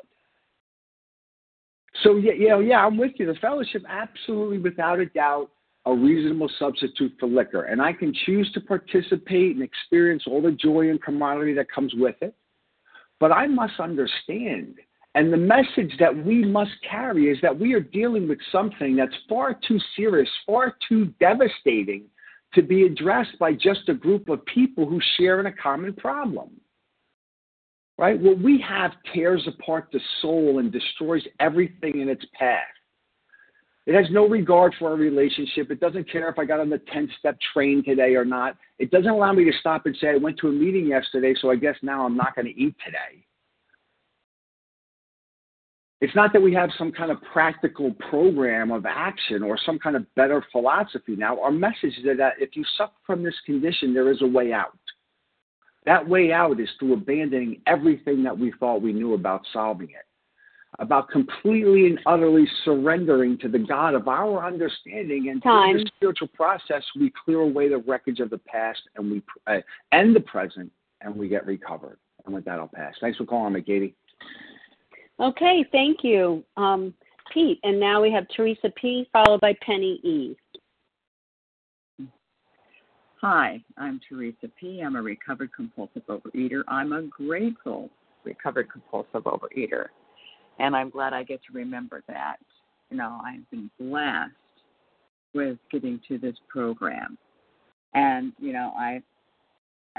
[2.02, 3.26] So, yeah, you know, yeah, I'm with you.
[3.26, 5.50] The fellowship, absolutely, without a doubt,
[5.84, 7.64] a reasonable substitute for liquor.
[7.64, 11.92] And I can choose to participate and experience all the joy and camaraderie that comes
[11.94, 12.34] with it.
[13.20, 14.76] But I must understand
[15.14, 19.14] and the message that we must carry is that we are dealing with something that's
[19.28, 22.04] far too serious, far too devastating
[22.54, 26.50] to be addressed by just a group of people who share in a common problem.
[27.98, 28.18] Right?
[28.18, 32.62] What we have tears apart the soul and destroys everything in its path.
[33.84, 35.70] It has no regard for our relationship.
[35.70, 38.56] It doesn't care if I got on the 10 step train today or not.
[38.78, 41.50] It doesn't allow me to stop and say, I went to a meeting yesterday, so
[41.50, 43.24] I guess now I'm not going to eat today.
[46.02, 49.94] It's not that we have some kind of practical program of action or some kind
[49.94, 51.40] of better philosophy now.
[51.40, 54.76] Our message is that if you suffer from this condition, there is a way out.
[55.86, 60.06] That way out is through abandoning everything that we thought we knew about solving it.
[60.78, 65.28] about completely and utterly surrendering to the God of our understanding.
[65.28, 65.74] And Time.
[65.74, 69.58] through the spiritual process, we clear away the wreckage of the past and we uh,
[69.92, 71.98] and the present, and we get recovered.
[72.24, 72.94] And with that, I'll pass.
[73.00, 73.94] Thanks for calling me, Katie.
[75.22, 76.92] Okay, thank you, um,
[77.32, 77.60] Pete.
[77.62, 79.08] And now we have Teresa P.
[79.12, 80.36] followed by Penny E.
[83.20, 84.80] Hi, I'm Teresa P.
[84.80, 86.62] I'm a recovered compulsive overeater.
[86.66, 87.88] I'm a grateful
[88.24, 89.86] recovered compulsive overeater.
[90.58, 92.38] And I'm glad I get to remember that.
[92.90, 94.32] You know, I've been blessed
[95.34, 97.16] with getting to this program.
[97.94, 99.00] And, you know, I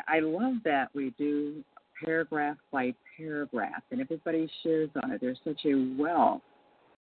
[0.10, 1.64] I love that we do
[2.04, 5.22] paragraph by paragraph and everybody shares on it.
[5.22, 6.42] There's such a wealth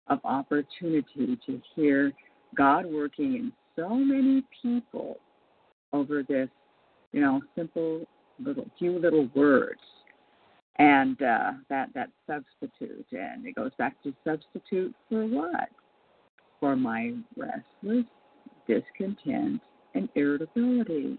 [0.08, 2.12] of opportunity to hear
[2.56, 5.18] God working in so many people
[5.92, 6.48] over this,
[7.12, 8.06] you know, simple
[8.38, 9.80] little few little words.
[10.76, 15.68] And uh, that that substitute, and it goes back to substitute for what?
[16.60, 18.04] For my restless,
[18.68, 19.60] discontent,
[19.94, 21.18] and irritability.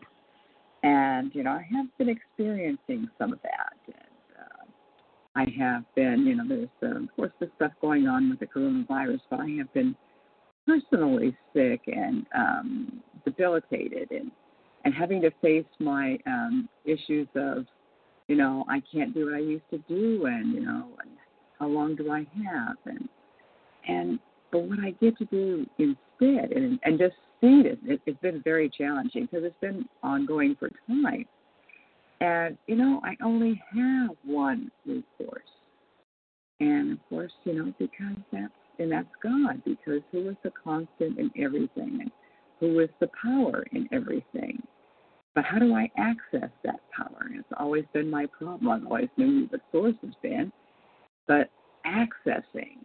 [0.83, 3.73] And you know, I have been experiencing some of that.
[3.87, 4.65] And uh,
[5.35, 8.47] I have been, you know, there's uh, of course the stuff going on with the
[8.47, 9.95] coronavirus, but I have been
[10.65, 14.31] personally sick and um, debilitated and
[14.85, 17.65] and having to face my um, issues of,
[18.29, 21.11] you know, I can't do what I used to do, and you know, and
[21.59, 23.09] how long do I have, and
[23.87, 24.19] and
[24.51, 28.41] but what I get to do instead, and and just see this, it it's been
[28.43, 31.25] very challenging because it's been ongoing for time,
[32.21, 35.41] and you know, I only have one recourse,
[36.59, 41.19] and of course, you know, because that's and that's God, because who is the constant
[41.19, 42.11] in everything, and
[42.59, 44.61] who is the power in everything.
[45.35, 47.27] But how do I access that power?
[47.31, 48.69] It's always been my problem.
[48.69, 50.51] I've always knew who the source has been,
[51.27, 51.49] but
[51.85, 52.79] accessing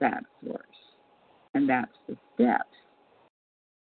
[0.00, 0.60] that source,
[1.56, 2.68] and that's the steps.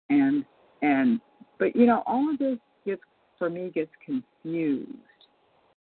[0.10, 0.46] And
[0.82, 1.22] and
[1.58, 3.02] but you know all of this gets
[3.40, 4.90] for me gets confused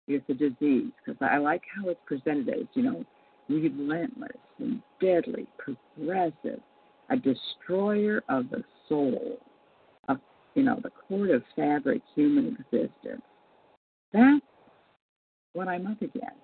[0.07, 3.05] with the disease because I like how it's presented as you know
[3.49, 6.61] relentless and deadly, progressive,
[7.11, 9.39] a destroyer of the soul,
[10.09, 10.19] of
[10.55, 13.23] you know, the core of fabric human existence.
[14.13, 14.45] That's
[15.55, 16.37] what I'm up against.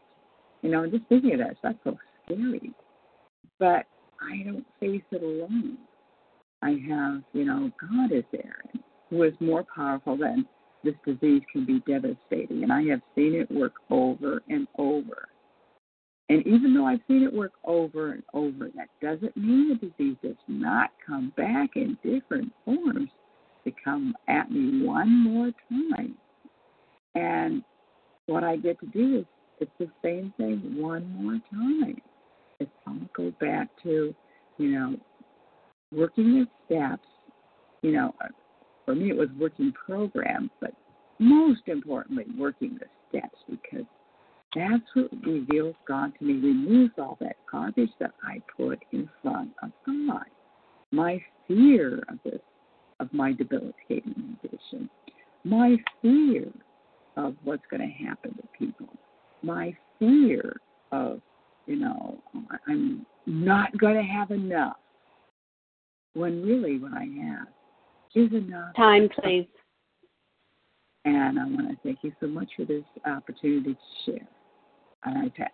[0.62, 2.72] You know, just thinking of that, that's so scary.
[3.60, 3.86] But
[4.30, 5.78] I don't face it alone.
[6.62, 8.62] I have, you know, God is there,
[9.10, 10.46] who is more powerful than
[10.82, 12.62] this disease can be devastating.
[12.62, 15.28] And I have seen it work over and over.
[16.28, 20.16] And even though I've seen it work over and over, that doesn't mean the disease
[20.22, 23.10] does not come back in different forms
[23.64, 26.16] to come at me one more time.
[27.14, 27.62] And
[28.26, 29.24] what I get to do is
[29.60, 32.00] it's the same thing one more time.
[32.60, 34.14] It's all go back to,
[34.58, 34.96] you know,
[35.92, 37.06] working the steps.
[37.82, 38.14] You know,
[38.84, 40.72] for me it was working programs, but
[41.18, 43.86] most importantly, working the steps because
[44.54, 49.50] that's what reveals God to me, removes all that garbage that I put in front
[49.62, 50.24] of God.
[50.92, 52.40] My fear of this,
[53.00, 54.88] of my debilitating condition,
[55.44, 56.50] my fear
[57.16, 58.88] of what's going to happen to people,
[59.42, 60.56] my fear
[60.92, 61.20] of,
[61.66, 62.18] you know,
[62.66, 64.76] I'm not going to have enough.
[66.14, 67.48] When really what I have
[68.14, 68.74] is enough.
[68.74, 69.46] Time, please.
[71.04, 74.28] And I want to thank you so much for this opportunity to share.
[75.04, 75.50] And I pass.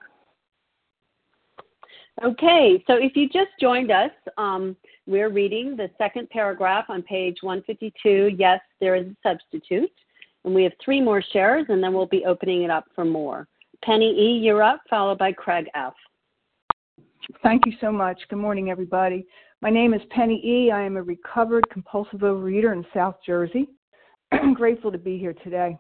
[2.23, 7.39] Okay, so if you just joined us, um, we're reading the second paragraph on page
[7.41, 8.37] 152.
[8.39, 9.91] Yes, there is a substitute.
[10.45, 13.49] And we have three more shares, and then we'll be opening it up for more.
[13.83, 15.95] Penny E., you're up, followed by Craig F.
[17.43, 18.21] Thank you so much.
[18.29, 19.27] Good morning, everybody.
[19.61, 20.71] My name is Penny E.
[20.71, 23.69] I am a recovered compulsive overeater in South Jersey.
[24.31, 25.77] I'm grateful to be here today.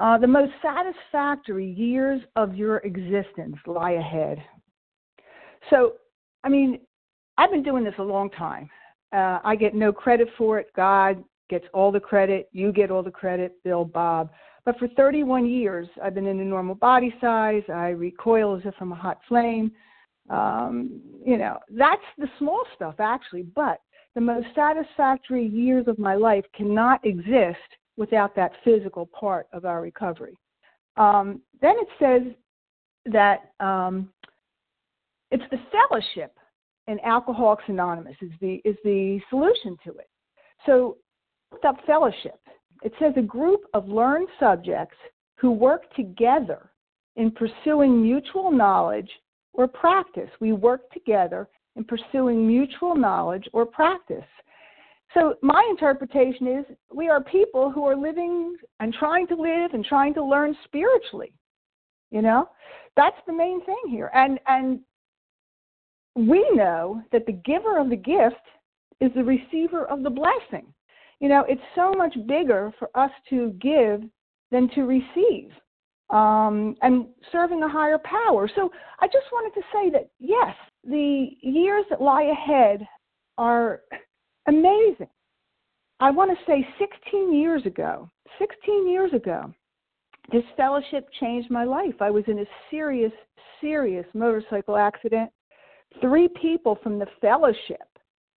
[0.00, 4.42] Uh, the most satisfactory years of your existence lie ahead.
[5.70, 5.94] So,
[6.42, 6.80] I mean,
[7.38, 8.68] I've been doing this a long time.
[9.12, 10.66] Uh, I get no credit for it.
[10.74, 12.48] God gets all the credit.
[12.52, 14.30] You get all the credit, Bill, Bob.
[14.64, 17.62] But for 31 years, I've been in a normal body size.
[17.68, 19.72] I recoil as if I'm a hot flame.
[20.30, 23.42] Um, you know, that's the small stuff, actually.
[23.42, 23.80] But
[24.14, 27.58] the most satisfactory years of my life cannot exist
[27.96, 30.36] without that physical part of our recovery.
[30.96, 32.32] Um, then it says
[33.12, 34.08] that um,
[35.30, 36.36] it's the fellowship
[36.86, 40.08] in Alcoholics Anonymous is the is the solution to it.
[40.64, 40.96] So,
[41.66, 42.38] up fellowship.
[42.84, 44.96] It says a group of learned subjects
[45.36, 46.70] who work together
[47.16, 49.10] in pursuing mutual knowledge
[49.54, 50.28] or practice.
[50.38, 54.24] We work together in pursuing mutual knowledge or practice.
[55.14, 59.84] So, my interpretation is we are people who are living and trying to live and
[59.84, 61.32] trying to learn spiritually.
[62.10, 62.48] You know,
[62.96, 64.10] that's the main thing here.
[64.12, 64.80] And, and
[66.16, 68.36] we know that the giver of the gift
[69.00, 70.73] is the receiver of the blessing.
[71.20, 74.02] You know, it's so much bigger for us to give
[74.50, 75.50] than to receive
[76.10, 78.48] um, and serving a higher power.
[78.54, 80.54] So I just wanted to say that, yes,
[80.84, 82.86] the years that lie ahead
[83.38, 83.80] are
[84.46, 85.08] amazing.
[86.00, 88.08] I want to say 16 years ago,
[88.38, 89.52] 16 years ago,
[90.32, 91.94] this fellowship changed my life.
[92.00, 93.12] I was in a serious,
[93.60, 95.30] serious motorcycle accident.
[96.00, 97.93] Three people from the fellowship,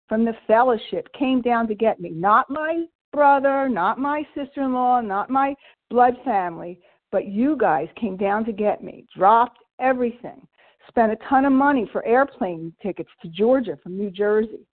[0.08, 2.10] from the fellowship came down to get me.
[2.10, 5.56] Not my brother, not my sister in law, not my
[5.90, 6.80] blood family,
[7.12, 10.46] but you guys came down to get me, dropped everything,
[10.88, 14.68] spent a ton of money for airplane tickets to Georgia from New Jersey.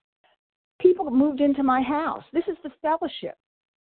[0.80, 2.24] People moved into my house.
[2.34, 3.36] This is the fellowship.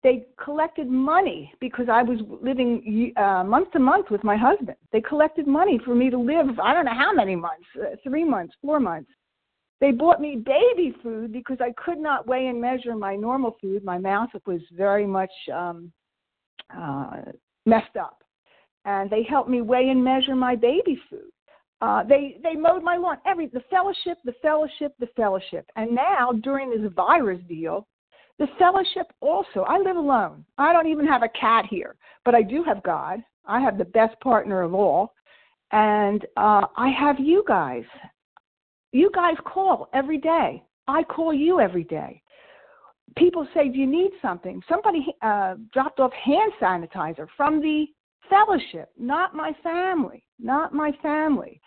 [0.04, 4.78] They collected money because I was living uh, month to month with my husband.
[4.92, 8.24] They collected money for me to live, I don't know how many months, uh, three
[8.24, 9.10] months, four months.
[9.82, 13.84] They bought me baby food because I could not weigh and measure my normal food.
[13.84, 15.92] My mouth was very much um,
[16.76, 17.18] uh,
[17.66, 18.24] messed up
[18.86, 21.32] and they helped me weigh and measure my baby food.
[21.82, 23.18] Uh, they they mowed my lawn.
[23.26, 25.70] Every the fellowship, the fellowship, the fellowship.
[25.76, 27.86] And now during this virus deal,
[28.40, 29.62] the fellowship also.
[29.68, 30.46] I live alone.
[30.58, 33.20] I don't even have a cat here, but I do have God.
[33.46, 35.14] I have the best partner of all,
[35.72, 37.84] and uh, I have you guys.
[38.96, 40.64] You guys call every day.
[40.88, 42.22] I call you every day.
[43.18, 47.88] People say, "Do you need something?" Somebody uh, dropped off hand sanitizer from the
[48.30, 51.60] fellowship, not my family, not my family.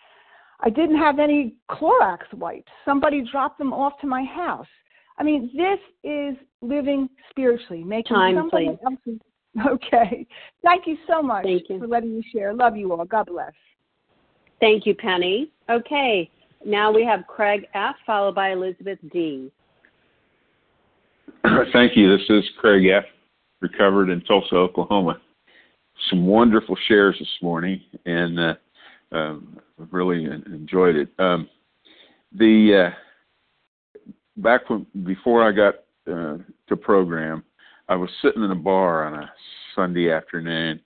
[0.61, 2.71] I didn't have any Clorox wipes.
[2.83, 4.73] Somebody dropped them off to my house.
[5.19, 8.79] I mean, this is living spiritually, making Time, somebody please.
[8.83, 9.21] else's.
[9.67, 10.25] Okay.
[10.63, 11.79] Thank you so much Thank you.
[11.79, 12.53] for letting me share.
[12.53, 13.03] Love you all.
[13.05, 13.51] God bless.
[14.59, 15.51] Thank you, Penny.
[15.69, 16.29] Okay,
[16.65, 17.95] now we have Craig F.
[18.05, 19.51] followed by Elizabeth D.
[21.73, 22.17] Thank you.
[22.17, 23.05] This is Craig F.,
[23.61, 25.19] recovered in Tulsa, Oklahoma.
[26.09, 28.53] Some wonderful shares this morning, and uh,
[29.11, 29.59] um,
[29.91, 31.09] really enjoyed it.
[31.19, 31.49] Um,
[32.33, 35.75] the uh, back when before I got
[36.11, 36.37] uh,
[36.67, 37.43] to program,
[37.87, 39.31] I was sitting in a bar on a
[39.75, 40.79] Sunday afternoon,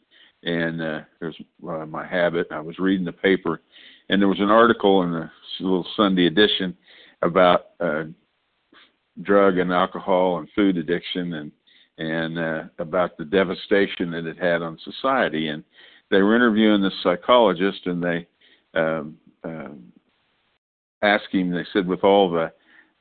[0.44, 1.36] and uh, there's
[1.68, 2.48] uh, my habit.
[2.52, 3.62] I was reading the paper,
[4.10, 5.30] and there was an article in the
[5.60, 6.76] little Sunday edition
[7.22, 8.04] about uh,
[9.22, 11.52] drug and alcohol and food addiction and
[12.00, 15.50] and uh, about the devastation that it had on society.
[15.50, 15.64] And
[16.10, 18.28] they were interviewing this psychologist, and they
[18.74, 19.84] um, um,
[21.04, 21.52] asked him.
[21.52, 22.52] They said, with all the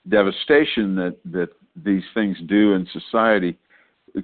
[0.09, 1.49] devastation that that
[1.85, 3.59] these things do in society,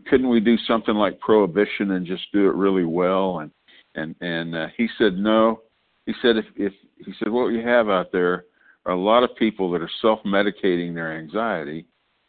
[0.09, 3.39] couldn't we do something like prohibition and just do it really well?
[3.39, 3.51] And
[3.95, 5.63] and and uh, he said no.
[6.09, 6.73] He said if if
[7.05, 8.47] he said what you have out there
[8.87, 11.87] are a lot of people that are self-medicating their anxiety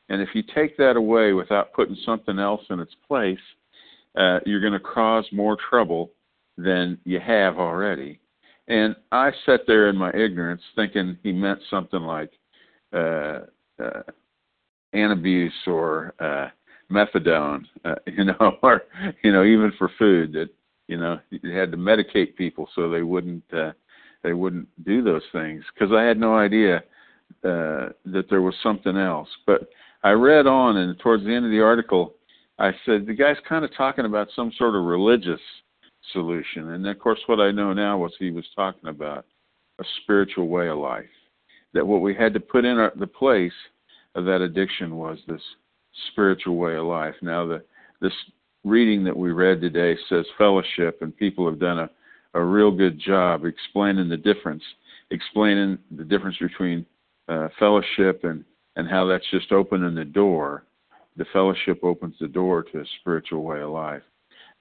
[0.09, 3.39] and if you take that away without putting something else in its place,
[4.17, 6.11] uh, you're going to cause more trouble
[6.57, 8.19] than you have already.
[8.67, 12.31] And I sat there in my ignorance thinking he meant something like
[12.91, 13.41] uh,
[13.81, 14.01] uh,
[14.93, 16.49] antabuse or uh,
[16.91, 18.83] methadone, uh, you know, or
[19.23, 20.49] you know, even for food that
[20.89, 23.71] you know you had to medicate people so they wouldn't uh,
[24.23, 26.77] they wouldn't do those things because I had no idea
[27.43, 29.29] uh, that there was something else.
[29.45, 29.69] But
[30.03, 32.15] I read on, and towards the end of the article,
[32.57, 35.39] I said the guy's kind of talking about some sort of religious
[36.11, 39.25] solution, and of course, what I know now was he was talking about
[39.79, 41.05] a spiritual way of life.
[41.73, 43.53] That what we had to put in our, the place
[44.15, 45.41] of that addiction was this
[46.11, 47.13] spiritual way of life.
[47.21, 47.63] Now, the
[48.01, 48.13] this
[48.63, 51.89] reading that we read today says fellowship, and people have done a,
[52.33, 54.63] a real good job explaining the difference,
[55.11, 56.85] explaining the difference between
[57.27, 58.43] uh, fellowship and
[58.75, 60.63] and how that's just opening the door.
[61.17, 64.03] The fellowship opens the door to a spiritual way of life.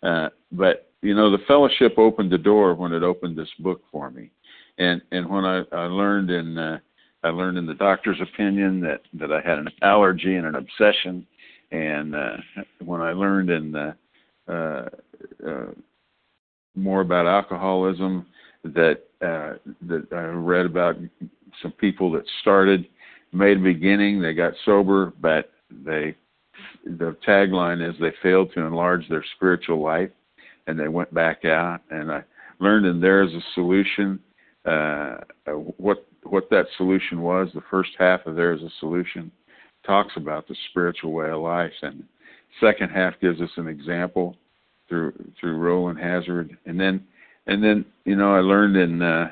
[0.02, 4.10] Uh, but you know, the fellowship opened the door when it opened this book for
[4.10, 4.30] me,
[4.78, 6.78] and and when I, I learned in uh,
[7.24, 11.26] I learned in the doctor's opinion that that I had an allergy and an obsession,
[11.70, 12.36] and uh,
[12.84, 13.94] when I learned in the,
[14.48, 14.88] uh,
[15.46, 15.72] uh,
[16.74, 18.26] more about alcoholism,
[18.64, 19.54] that uh,
[19.86, 20.96] that I read about
[21.62, 22.86] some people that started
[23.32, 25.50] made a beginning, they got sober, but
[25.84, 26.16] they
[26.84, 30.10] the tagline is they failed to enlarge their spiritual life
[30.66, 32.22] and they went back out and I
[32.60, 34.18] learned in there is a solution
[34.64, 35.18] uh,
[35.76, 37.48] what what that solution was.
[37.54, 39.30] The first half of there is a solution,
[39.88, 42.04] talks about the spiritual way of life, and
[42.60, 44.36] second half gives us an example
[44.88, 47.04] through through Rowland Hazard, and then
[47.46, 49.30] and then you know I learned in uh,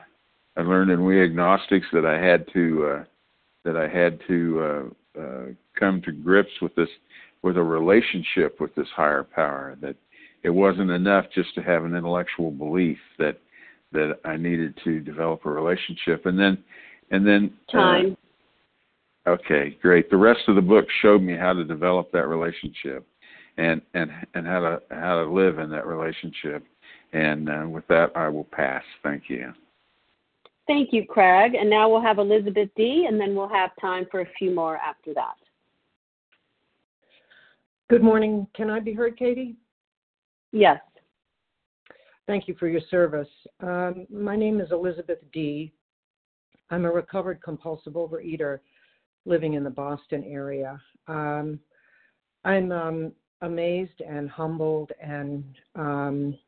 [0.56, 3.04] I learned in We Agnostics that I had to uh,
[3.64, 5.44] that I had to uh, uh,
[5.78, 6.88] come to grips with this
[7.42, 9.94] with a relationship with this higher power that
[10.42, 13.38] it wasn't enough just to have an intellectual belief that
[13.92, 16.24] that I needed to develop a relationship.
[16.24, 16.58] And then
[17.10, 18.16] and then uh, time
[19.26, 23.06] okay great the rest of the book showed me how to develop that relationship
[23.58, 26.64] and and and how to how to live in that relationship
[27.12, 29.52] and uh, with that I will pass thank you
[30.66, 31.54] Thank you, Craig.
[31.54, 34.76] And now we'll have Elizabeth D., and then we'll have time for a few more
[34.78, 35.34] after that.
[37.88, 38.48] Good morning.
[38.54, 39.54] Can I be heard, Katie?
[40.50, 40.80] Yes.
[42.26, 43.28] Thank you for your service.
[43.60, 45.72] Um, my name is Elizabeth D.
[46.70, 48.58] I'm a recovered compulsive overeater
[49.26, 50.80] living in the Boston area.
[51.08, 51.60] Um,
[52.44, 53.12] I'm um,
[53.42, 56.38] amazed and humbled and um,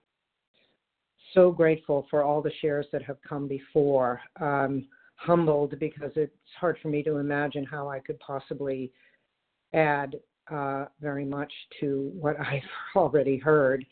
[1.35, 4.21] so grateful for all the shares that have come before.
[4.41, 8.93] Um, humbled because it's hard for me to imagine how I could possibly
[9.75, 10.15] add
[10.51, 12.63] uh, very much to what I've
[12.97, 13.85] already heard.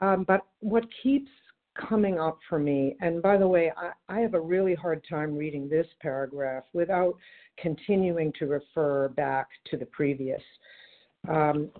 [0.00, 1.30] Um, but what keeps
[1.74, 5.36] coming up for me, and by the way, I, I have a really hard time
[5.36, 7.16] reading this paragraph without
[7.58, 10.42] continuing to refer back to the previous,
[11.28, 11.70] um,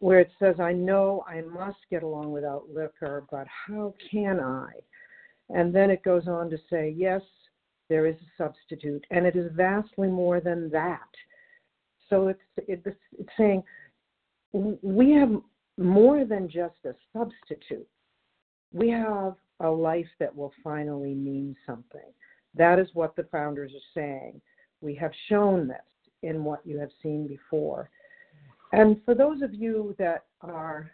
[0.00, 4.68] where it says, I know I must get along without liquor, but how can I?
[5.50, 7.22] And then it goes on to say, yes,
[7.88, 11.08] there is a substitute, and it is vastly more than that.
[12.08, 12.86] So it's, it's,
[13.18, 13.62] it's saying
[14.52, 15.32] we have
[15.76, 17.86] more than just a substitute.
[18.72, 22.12] We have a life that will finally mean something.
[22.54, 24.40] That is what the founders are saying.
[24.80, 25.78] We have shown this
[26.22, 27.90] in what you have seen before.
[28.72, 30.90] And for those of you that are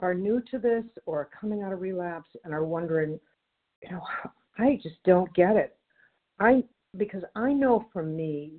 [0.00, 3.20] are new to this or coming out of relapse and are wondering,
[3.82, 4.02] you know,
[4.58, 5.76] I just don't get it.
[6.38, 6.64] I
[6.96, 8.52] because I know for me,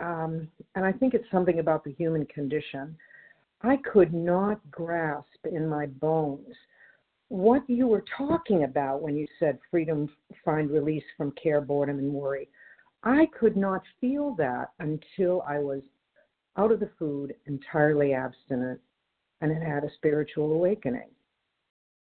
[0.00, 2.96] um, and I think it's something about the human condition.
[3.62, 6.56] I could not grasp in my bones
[7.30, 10.10] what you were talking about when you said freedom,
[10.44, 12.48] find release from care, boredom, and worry.
[13.04, 15.80] I could not feel that until I was
[16.58, 18.80] out of the food, entirely abstinent,
[19.40, 21.08] and had had a spiritual awakening.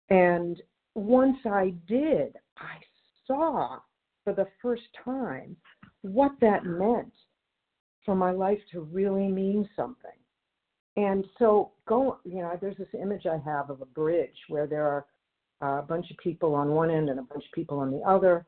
[0.09, 0.63] And
[0.95, 2.79] once I did, I
[3.27, 3.81] saw
[4.25, 5.57] for the first time
[6.01, 7.13] what that meant
[8.07, 10.11] for my life to really mean something.
[10.97, 14.87] And so, go, you know, there's this image I have of a bridge where there
[14.87, 15.05] are
[15.61, 18.47] a bunch of people on one end and a bunch of people on the other.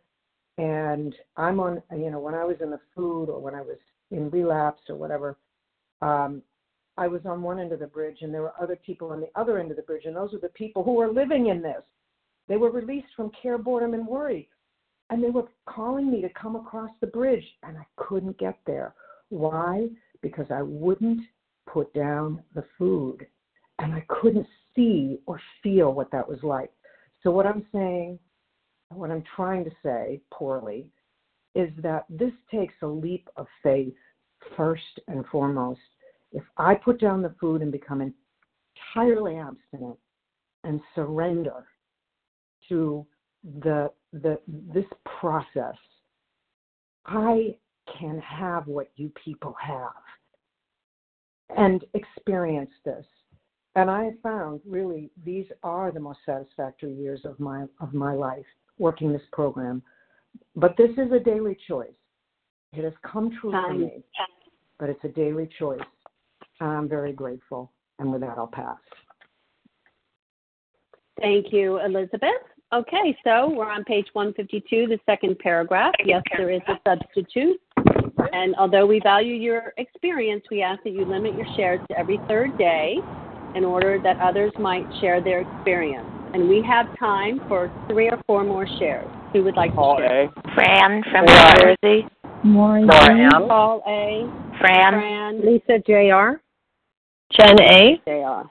[0.59, 3.79] And I'm on, you know, when I was in the food or when I was
[4.11, 5.39] in relapse or whatever,
[6.03, 6.43] um,
[6.97, 9.31] I was on one end of the bridge and there were other people on the
[9.35, 10.05] other end of the bridge.
[10.05, 11.83] And those are the people who were living in this.
[12.49, 14.49] They were released from care, boredom, and worry.
[15.09, 18.95] And they were calling me to come across the bridge, and I couldn't get there.
[19.29, 19.89] Why?
[20.21, 21.21] Because I wouldn't
[21.67, 23.27] put down the food.
[23.79, 26.71] And I couldn't see or feel what that was like.
[27.23, 28.19] So, what I'm saying,
[28.89, 30.87] what I'm trying to say poorly,
[31.55, 33.95] is that this takes a leap of faith
[34.57, 35.81] first and foremost.
[36.33, 38.01] If I put down the food and become
[38.95, 39.99] entirely abstinent
[40.65, 41.67] and surrender
[42.69, 43.07] to
[43.61, 44.85] the the this
[45.21, 45.77] process,
[47.07, 47.57] I
[47.99, 49.93] can have what you people have
[51.57, 53.05] and experience this.
[53.77, 58.15] And I have found really these are the most satisfactory years of my of my
[58.15, 58.47] life
[58.79, 59.83] working this program.
[60.57, 61.89] But this is a daily choice.
[62.73, 64.03] It has come true for me,
[64.79, 65.81] but it's a daily choice.
[66.61, 67.73] And I'm very grateful.
[67.99, 68.79] And with that, I'll pass.
[71.21, 72.31] Thank you, Elizabeth.
[72.73, 75.93] Okay, so we're on page 152, the second paragraph.
[76.05, 77.61] Yes, there is a substitute.
[78.33, 82.21] And although we value your experience, we ask that you limit your shares to every
[82.29, 82.99] third day
[83.55, 86.09] in order that others might share their experience.
[86.33, 89.09] And we have time for three or four more shares.
[89.33, 90.25] Who would like Paul to share?
[90.25, 90.55] A.
[90.55, 92.09] Fran from New Jersey.
[92.45, 92.89] Maureen.
[93.49, 94.31] Paul A.
[94.59, 94.93] Fran.
[94.93, 95.41] Fran.
[95.45, 96.41] Lisa Jr.
[97.33, 98.01] Jen A.
[98.07, 98.49] Jr.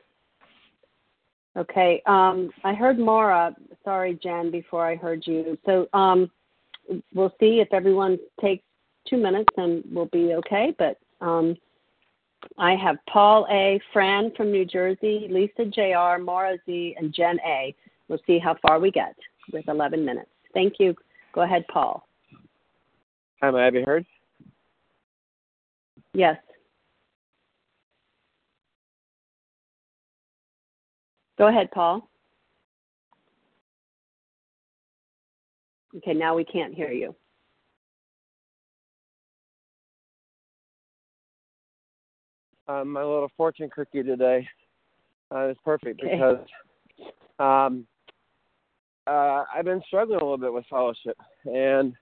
[1.60, 2.02] Okay.
[2.06, 3.56] Um, I heard Mara.
[3.84, 5.58] Sorry, Jen, before I heard you.
[5.66, 6.30] So um,
[7.14, 8.64] we'll see if everyone takes
[9.10, 10.74] two minutes and we'll be okay.
[10.78, 11.56] But um,
[12.58, 17.76] I have Paul A., Fran from New Jersey, Lisa J.R., Mara Z., and Jen A.
[18.08, 19.16] We'll see how far we get
[19.52, 20.30] with 11 minutes.
[20.54, 20.96] Thank you.
[21.34, 22.08] Go ahead, Paul.
[23.42, 24.06] Hi, may I be heard?
[26.14, 26.38] Yes.
[31.38, 32.10] Go ahead, Paul.
[35.96, 37.16] Okay, now we can't hear you.
[42.70, 44.48] Um, my little fortune cookie today
[45.34, 46.12] uh, is perfect Okay.
[46.14, 46.46] because
[47.40, 47.88] um,
[49.08, 51.94] uh, I've been struggling a little bit with fellowship, and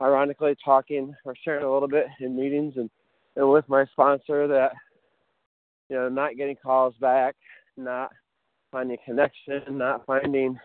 [0.00, 2.90] ironically, talking or sharing a little bit in meetings and,
[3.36, 4.72] and with my sponsor that
[5.88, 7.36] you know not getting calls back,
[7.76, 8.10] not
[8.72, 10.58] finding connection, not finding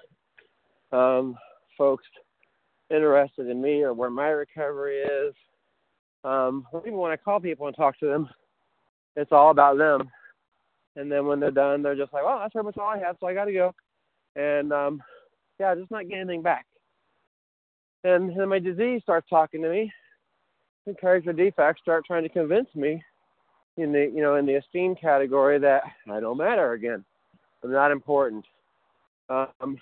[0.92, 1.38] um,
[1.78, 2.06] folks
[2.90, 5.36] interested in me or where my recovery is.
[6.24, 8.28] Um, even when I call people and talk to them,
[9.16, 10.10] it's all about them.
[10.96, 13.18] And then when they're done, they're just like, "Well, that's pretty much all I have,
[13.20, 13.74] so I got to go."
[14.36, 15.02] And um,
[15.60, 16.66] yeah, just not getting anything back.
[18.04, 19.92] And then my disease starts talking to me.
[20.86, 23.04] And character defects start trying to convince me
[23.78, 27.04] in the you know in the esteem category that I don't matter again.
[27.64, 28.46] I'm not important.
[29.30, 29.78] Um,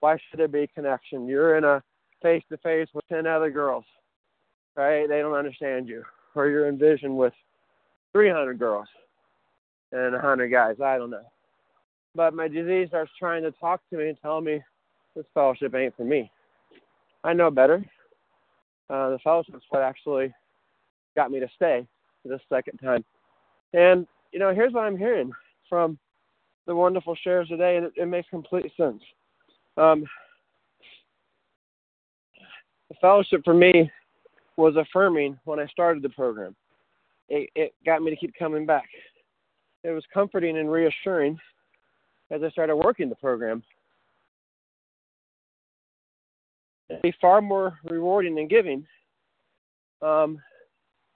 [0.00, 1.26] why should there be connection?
[1.26, 1.82] You're in a
[2.22, 3.84] face to face with ten other girls,
[4.76, 5.08] right?
[5.08, 6.02] They don't understand you,
[6.34, 7.34] or you're in vision with
[8.18, 8.88] 300 girls
[9.92, 10.74] and 100 guys.
[10.84, 11.22] I don't know.
[12.16, 14.60] But my disease starts trying to talk to me and tell me
[15.14, 16.28] this fellowship ain't for me.
[17.22, 17.76] I know better.
[18.90, 20.34] Uh, the fellowship's what actually
[21.14, 21.86] got me to stay
[22.24, 23.04] this second time.
[23.72, 25.30] And, you know, here's what I'm hearing
[25.68, 25.96] from
[26.66, 29.00] the wonderful shares today, and it, it makes complete sense.
[29.76, 30.04] Um,
[32.88, 33.88] the fellowship for me
[34.56, 36.56] was affirming when I started the program.
[37.28, 38.88] It, it got me to keep coming back.
[39.84, 41.38] It was comforting and reassuring
[42.30, 43.62] as I started working the program.
[46.88, 48.86] It'd be far more rewarding than giving
[50.00, 50.38] um,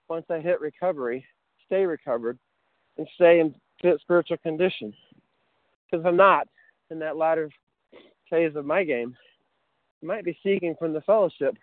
[0.09, 1.25] once I hit recovery,
[1.65, 2.37] stay recovered,
[2.97, 4.93] and stay in fit spiritual condition.
[5.85, 6.47] Because if I'm not
[6.91, 7.49] in that latter
[8.29, 9.15] phase of my game,
[10.01, 11.55] I might be seeking from the fellowship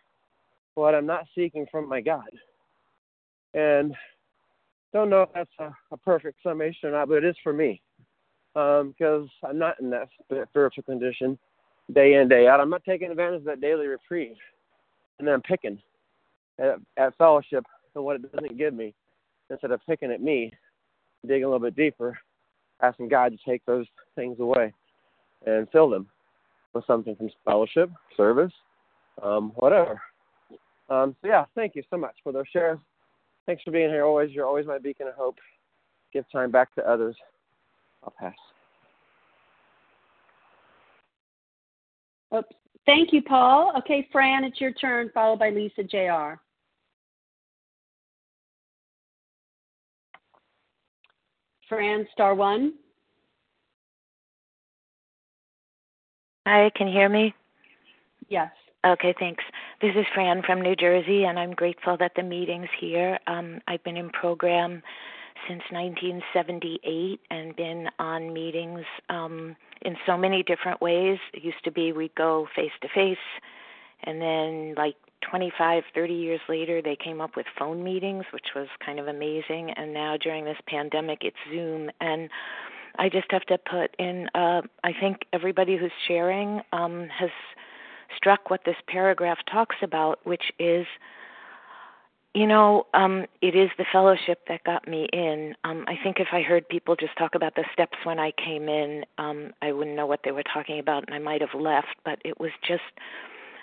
[0.74, 2.28] what I'm not seeking from my God.
[3.54, 3.94] And
[4.92, 7.80] don't know if that's a, a perfect summation or not, but it is for me
[8.54, 10.08] because I'm not in that
[10.48, 11.38] spiritual condition
[11.92, 12.60] day in day out.
[12.60, 14.36] I'm not taking advantage of that daily reprieve,
[15.18, 15.78] and then I'm picking
[16.58, 17.64] at, at fellowship
[17.94, 18.94] and what it doesn't give me
[19.50, 20.52] instead of picking at me,
[21.26, 22.18] digging a little bit deeper,
[22.82, 24.72] asking God to take those things away
[25.46, 26.06] and fill them
[26.74, 28.52] with something from fellowship, service,
[29.22, 30.00] um, whatever.
[30.88, 32.78] Um, so yeah, thank you so much for those shares.
[33.46, 34.04] Thanks for being here.
[34.04, 35.36] Always, you're always my beacon of hope.
[36.12, 37.16] Give time back to others.
[38.02, 38.34] I'll pass.
[42.34, 42.48] Oops.
[42.86, 43.72] Thank you, Paul.
[43.78, 46.40] Okay, Fran, it's your turn, followed by Lisa Jr.
[51.68, 52.74] Fran, star one.
[56.46, 57.34] Hi, can you hear me?
[58.28, 58.50] Yes.
[58.82, 59.44] Okay, thanks.
[59.82, 63.18] This is Fran from New Jersey, and I'm grateful that the meeting's here.
[63.26, 64.82] Um, I've been in program
[65.46, 71.18] since 1978 and been on meetings um, in so many different ways.
[71.34, 73.18] It used to be we'd go face to face,
[74.04, 74.96] and then like
[75.30, 79.72] 25, 30 years later, they came up with phone meetings, which was kind of amazing.
[79.76, 81.90] And now during this pandemic, it's Zoom.
[82.00, 82.30] And
[82.98, 87.28] I just have to put in, uh, I think everybody who's sharing um, has
[88.16, 90.86] struck what this paragraph talks about, which is
[92.34, 95.54] you know, um, it is the fellowship that got me in.
[95.64, 98.68] Um, I think if I heard people just talk about the steps when I came
[98.68, 101.96] in, um, I wouldn't know what they were talking about and I might have left.
[102.04, 102.82] But it was just,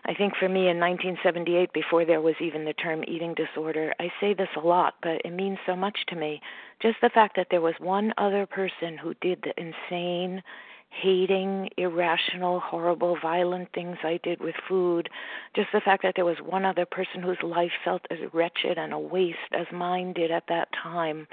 [0.06, 4.12] I think for me in 1978, before there was even the term eating disorder, I
[4.20, 6.42] say this a lot, but it means so much to me.
[6.82, 10.44] Just the fact that there was one other person who did the insane,
[10.90, 15.10] hating, irrational, horrible, violent things I did with food,
[15.56, 18.94] just the fact that there was one other person whose life felt as wretched and
[18.94, 21.28] a waste as mine did at that time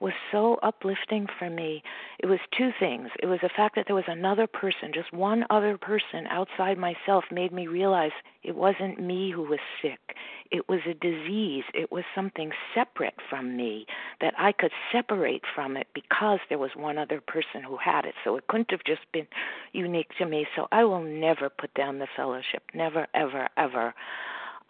[0.00, 1.82] was so uplifting for me.
[2.18, 3.08] It was two things.
[3.22, 7.24] It was the fact that there was another person, just one other person outside myself
[7.30, 10.16] made me realize it wasn't me who was sick.
[10.50, 11.64] It was a disease.
[11.72, 13.86] It was something separate from me
[14.20, 18.14] that I could separate from it because there was one other person who had it.
[18.22, 19.26] So it couldn't have just been
[19.72, 20.46] unique to me.
[20.54, 22.62] So I will never put down the fellowship.
[22.74, 23.94] Never, ever, ever.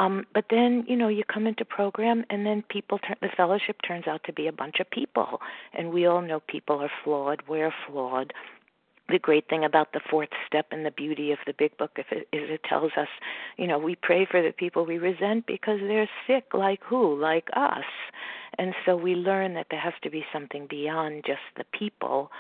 [0.01, 3.77] Um, but then, you know, you come into program, and then people, turn, the fellowship
[3.87, 5.41] turns out to be a bunch of people,
[5.73, 7.43] and we all know people are flawed.
[7.49, 8.33] We're flawed.
[9.09, 12.05] the great thing about the fourth step and the beauty of the big book is
[12.33, 13.09] it, tells us,
[13.59, 17.19] you know, we pray for the people we resent because they're sick, like who?
[17.21, 17.85] Like us.
[18.59, 22.31] And so we learn that there has to be something beyond just the people,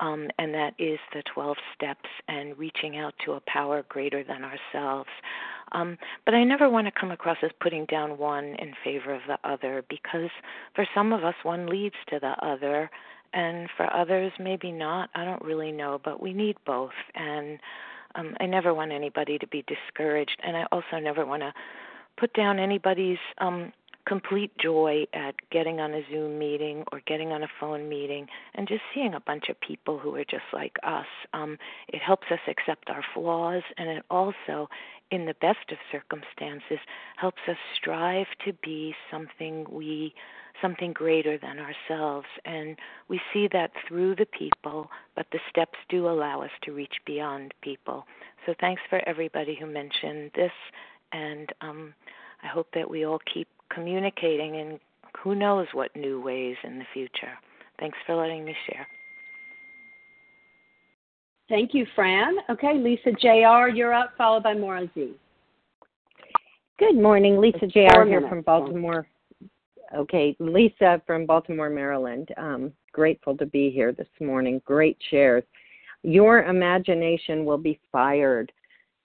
[0.00, 4.44] um, and that is the 12 steps and reaching out to a power greater than
[4.44, 5.10] ourselves.
[5.72, 9.20] Um, but I never want to come across as putting down one in favor of
[9.26, 10.30] the other because
[10.74, 12.90] for some of us, one leads to the other,
[13.34, 15.10] and for others, maybe not.
[15.14, 16.92] I don't really know, but we need both.
[17.14, 17.58] And
[18.14, 21.52] um, I never want anybody to be discouraged, and I also never want to
[22.18, 23.72] put down anybody's um,
[24.08, 28.66] complete joy at getting on a Zoom meeting or getting on a phone meeting and
[28.66, 31.06] just seeing a bunch of people who are just like us.
[31.34, 34.68] Um, it helps us accept our flaws, and it also,
[35.10, 36.78] in the best of circumstances,
[37.16, 40.14] helps us strive to be something we
[40.60, 42.26] something greater than ourselves.
[42.44, 46.96] And we see that through the people, but the steps do allow us to reach
[47.06, 48.06] beyond people.
[48.44, 50.50] So thanks for everybody who mentioned this,
[51.12, 51.94] and um,
[52.42, 54.80] I hope that we all keep communicating in
[55.22, 57.32] who knows what new ways in the future.
[57.78, 58.86] Thanks for letting me share.
[61.48, 62.36] Thank you, Fran.
[62.50, 65.14] Okay, Lisa JR, you're up, followed by Maura Z.
[66.78, 68.28] Good morning, Lisa It's JR four here minutes.
[68.28, 69.08] from Baltimore.
[69.96, 72.28] Okay, Lisa from Baltimore, Maryland.
[72.36, 74.60] Um, grateful to be here this morning.
[74.66, 75.42] Great shares.
[76.02, 78.52] Your imagination will be fired.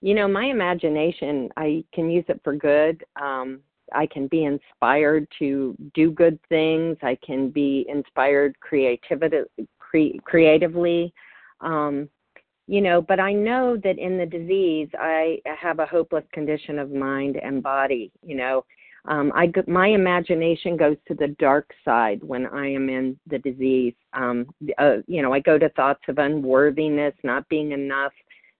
[0.02, 3.06] You know, my imagination, I can use it for good.
[3.16, 3.62] Um,
[3.92, 6.98] I can be inspired to do good things.
[7.02, 9.40] I can be inspired creativity,
[9.80, 11.14] cre- creatively.
[11.62, 12.10] Um,
[12.68, 16.92] you know, but I know that in the disease, I have a hopeless condition of
[16.92, 18.12] mind and body.
[18.26, 18.66] You know,
[19.06, 23.94] um, I my imagination goes to the dark side when I am in the disease.
[24.14, 28.14] Um, uh, you know, I go to thoughts of unworthiness, not being enough,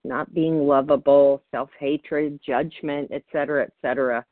[0.04, 4.26] not being lovable, self hatred, judgment, et cetera, et cetera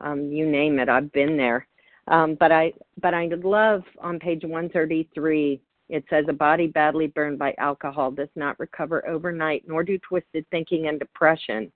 [0.00, 1.66] um, you name it, I've been there.
[2.08, 5.60] Um, but I but I love on page 133.
[5.88, 10.46] It says a body badly burned by alcohol does not recover overnight, nor do twisted
[10.50, 11.72] thinking and depression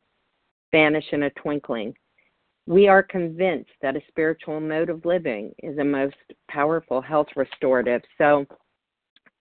[0.71, 1.95] vanish in a twinkling.
[2.67, 6.17] We are convinced that a spiritual mode of living is a most
[6.51, 8.03] powerful health restorative.
[8.19, 8.47] So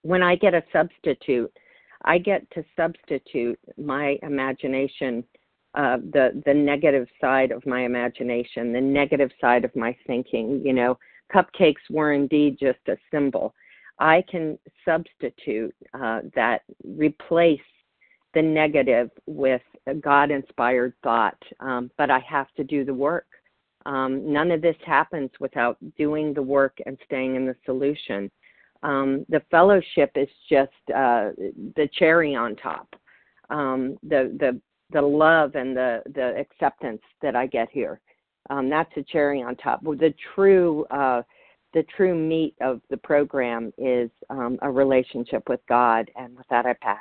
[0.04, 1.52] when I get a substitute,
[2.06, 5.26] I get to substitute my imagination
[5.78, 10.62] uh, the the negative side of my imagination, the negative side of my thinking.
[10.66, 10.98] You know,
[11.34, 13.54] cupcakes were indeed just a symbol.
[14.00, 17.60] I can substitute uh, that, replace
[18.34, 23.28] the negative with a God inspired thought, um, but I have to do the work.
[23.86, 28.30] Um, none of this happens without doing the work and staying in the solution.
[28.84, 31.32] Um, the fellowship is just uh,
[31.76, 32.96] the cherry on top.
[33.50, 34.60] Um, the the
[34.92, 38.00] the love and the the acceptance that I get here.
[38.50, 39.84] Um, that's a cherry on top.
[39.84, 41.22] Well, the true uh,
[41.74, 46.66] the true meat of the program is um, a relationship with God, and with that,
[46.66, 46.98] I pass.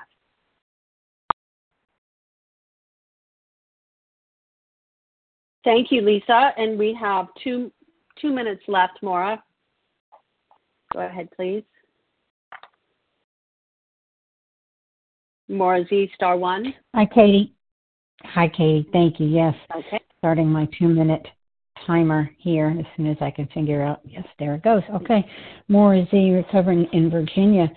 [5.64, 6.52] Thank you, Lisa.
[6.56, 7.72] And we have two
[8.20, 9.42] two minutes left, Maura.
[10.92, 11.64] Go ahead, please.
[15.48, 16.74] Maura Z, star one.
[16.94, 17.55] Hi, Katie.
[18.22, 18.88] Hi, Katie.
[18.92, 19.26] Thank you.
[19.26, 19.54] Yes.
[19.74, 20.00] Okay.
[20.18, 21.26] Starting my two minute
[21.86, 24.00] timer here as soon as I can figure out.
[24.04, 24.82] Yes, there it goes.
[24.94, 25.24] Okay.
[25.68, 27.70] Maura Z, recovering in Virginia.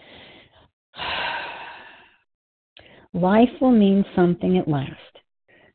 [3.14, 4.94] Life will mean something at last.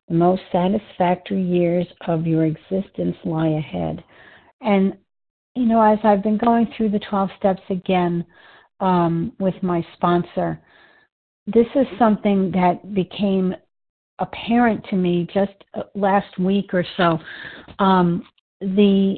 [0.09, 4.05] The most satisfactory years of your existence lie ahead.
[4.61, 4.97] And,
[5.55, 8.25] you know, as I've been going through the 12 steps again
[8.81, 10.61] um, with my sponsor,
[11.47, 13.55] this is something that became
[14.19, 17.19] apparent to me just uh, last week or so.
[17.79, 18.25] Um,
[18.61, 19.17] the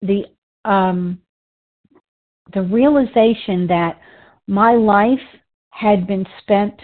[0.00, 0.24] the
[0.64, 1.20] um,
[2.54, 4.00] the realization that
[4.46, 5.18] my life
[5.70, 6.74] had been spent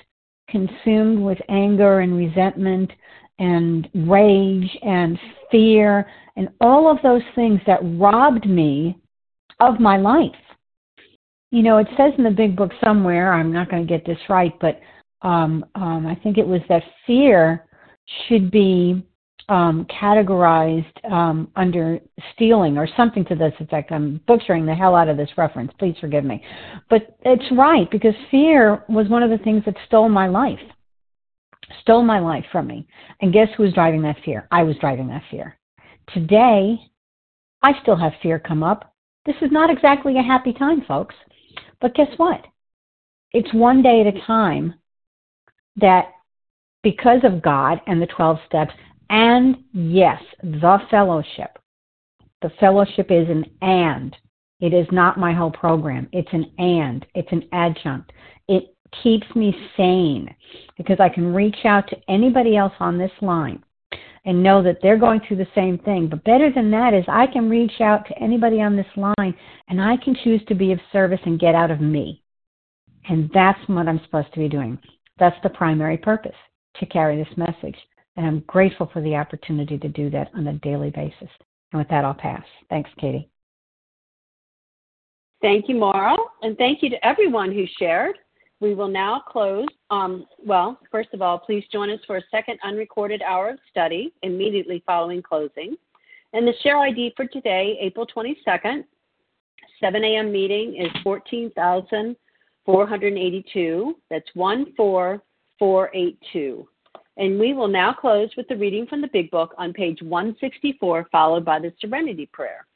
[0.49, 2.91] consumed with anger and resentment
[3.39, 5.19] and rage and
[5.51, 8.99] fear and all of those things that robbed me
[9.61, 10.31] of my life.
[11.51, 14.19] You know, it says in the big book somewhere, I'm not going to get this
[14.29, 14.81] right, but
[15.23, 17.67] um, um, I think it was that fear
[18.27, 19.05] should be
[19.49, 21.99] um, categorized um, under
[22.35, 23.91] stealing or something to this effect.
[23.91, 25.73] I'm butchering the hell out of this reference.
[25.79, 26.43] Please forgive me.
[26.91, 30.61] But it's right because fear was one of the things that stole my life,
[31.81, 32.87] stole my life from me.
[33.21, 34.47] And guess who was driving that fear?
[34.51, 35.59] I was driving that fear.
[36.13, 36.79] Today,
[37.63, 38.95] I still have fear come up.
[39.25, 41.15] This is not exactly a happy time, folks.
[41.81, 42.45] But guess what?
[43.33, 44.75] It's one day at a time
[45.81, 46.13] that
[46.83, 48.73] because of God and the 12 steps,
[49.11, 51.59] and yes, the fellowship,
[52.43, 54.17] the fellowship is an and.
[54.61, 56.09] It is not my whole program.
[56.13, 57.07] It's an and.
[57.15, 58.13] It's an adjunct.
[58.49, 60.35] It keeps me sane
[60.77, 63.63] because I can reach out to anybody else on this line
[64.25, 66.09] and know that they're going through the same thing.
[66.09, 69.35] But better than that is I can reach out to anybody on this line
[69.69, 72.23] and I can choose to be of service and get out of me.
[73.09, 74.79] And that's what I'm supposed to be doing.
[75.19, 76.37] That's the primary purpose
[76.77, 77.77] to carry this message.
[78.17, 81.31] And I'm grateful for the opportunity to do that on a daily basis.
[81.73, 82.45] And with that, I'll pass.
[82.69, 83.31] Thanks, Katie.
[85.41, 86.17] Thank you, Maura.
[86.43, 88.19] And thank you to everyone who shared.
[88.61, 89.67] We will now close.
[89.91, 94.13] Um, well, first of all, please join us for a second unrecorded hour of study
[94.23, 95.77] immediately following closing.
[96.33, 98.85] And the share ID for today, April 22nd,
[99.81, 100.33] 7 a.m.
[100.33, 100.91] meeting is
[102.69, 103.97] 14,482.
[104.11, 106.69] That's 14482.
[107.17, 111.09] And we will now close with the reading from the Big Book on page 164,
[111.11, 112.67] followed by the Serenity Prayer.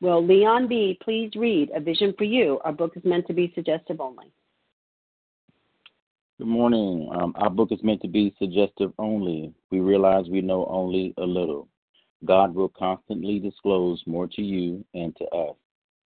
[0.00, 0.98] Will Leon B.
[1.02, 2.58] please read A Vision for You?
[2.64, 4.32] Our book is meant to be suggestive only.
[6.38, 7.10] Good morning.
[7.14, 9.52] Um, our book is meant to be suggestive only.
[9.70, 11.68] We realize we know only a little.
[12.24, 15.54] God will constantly disclose more to you and to us.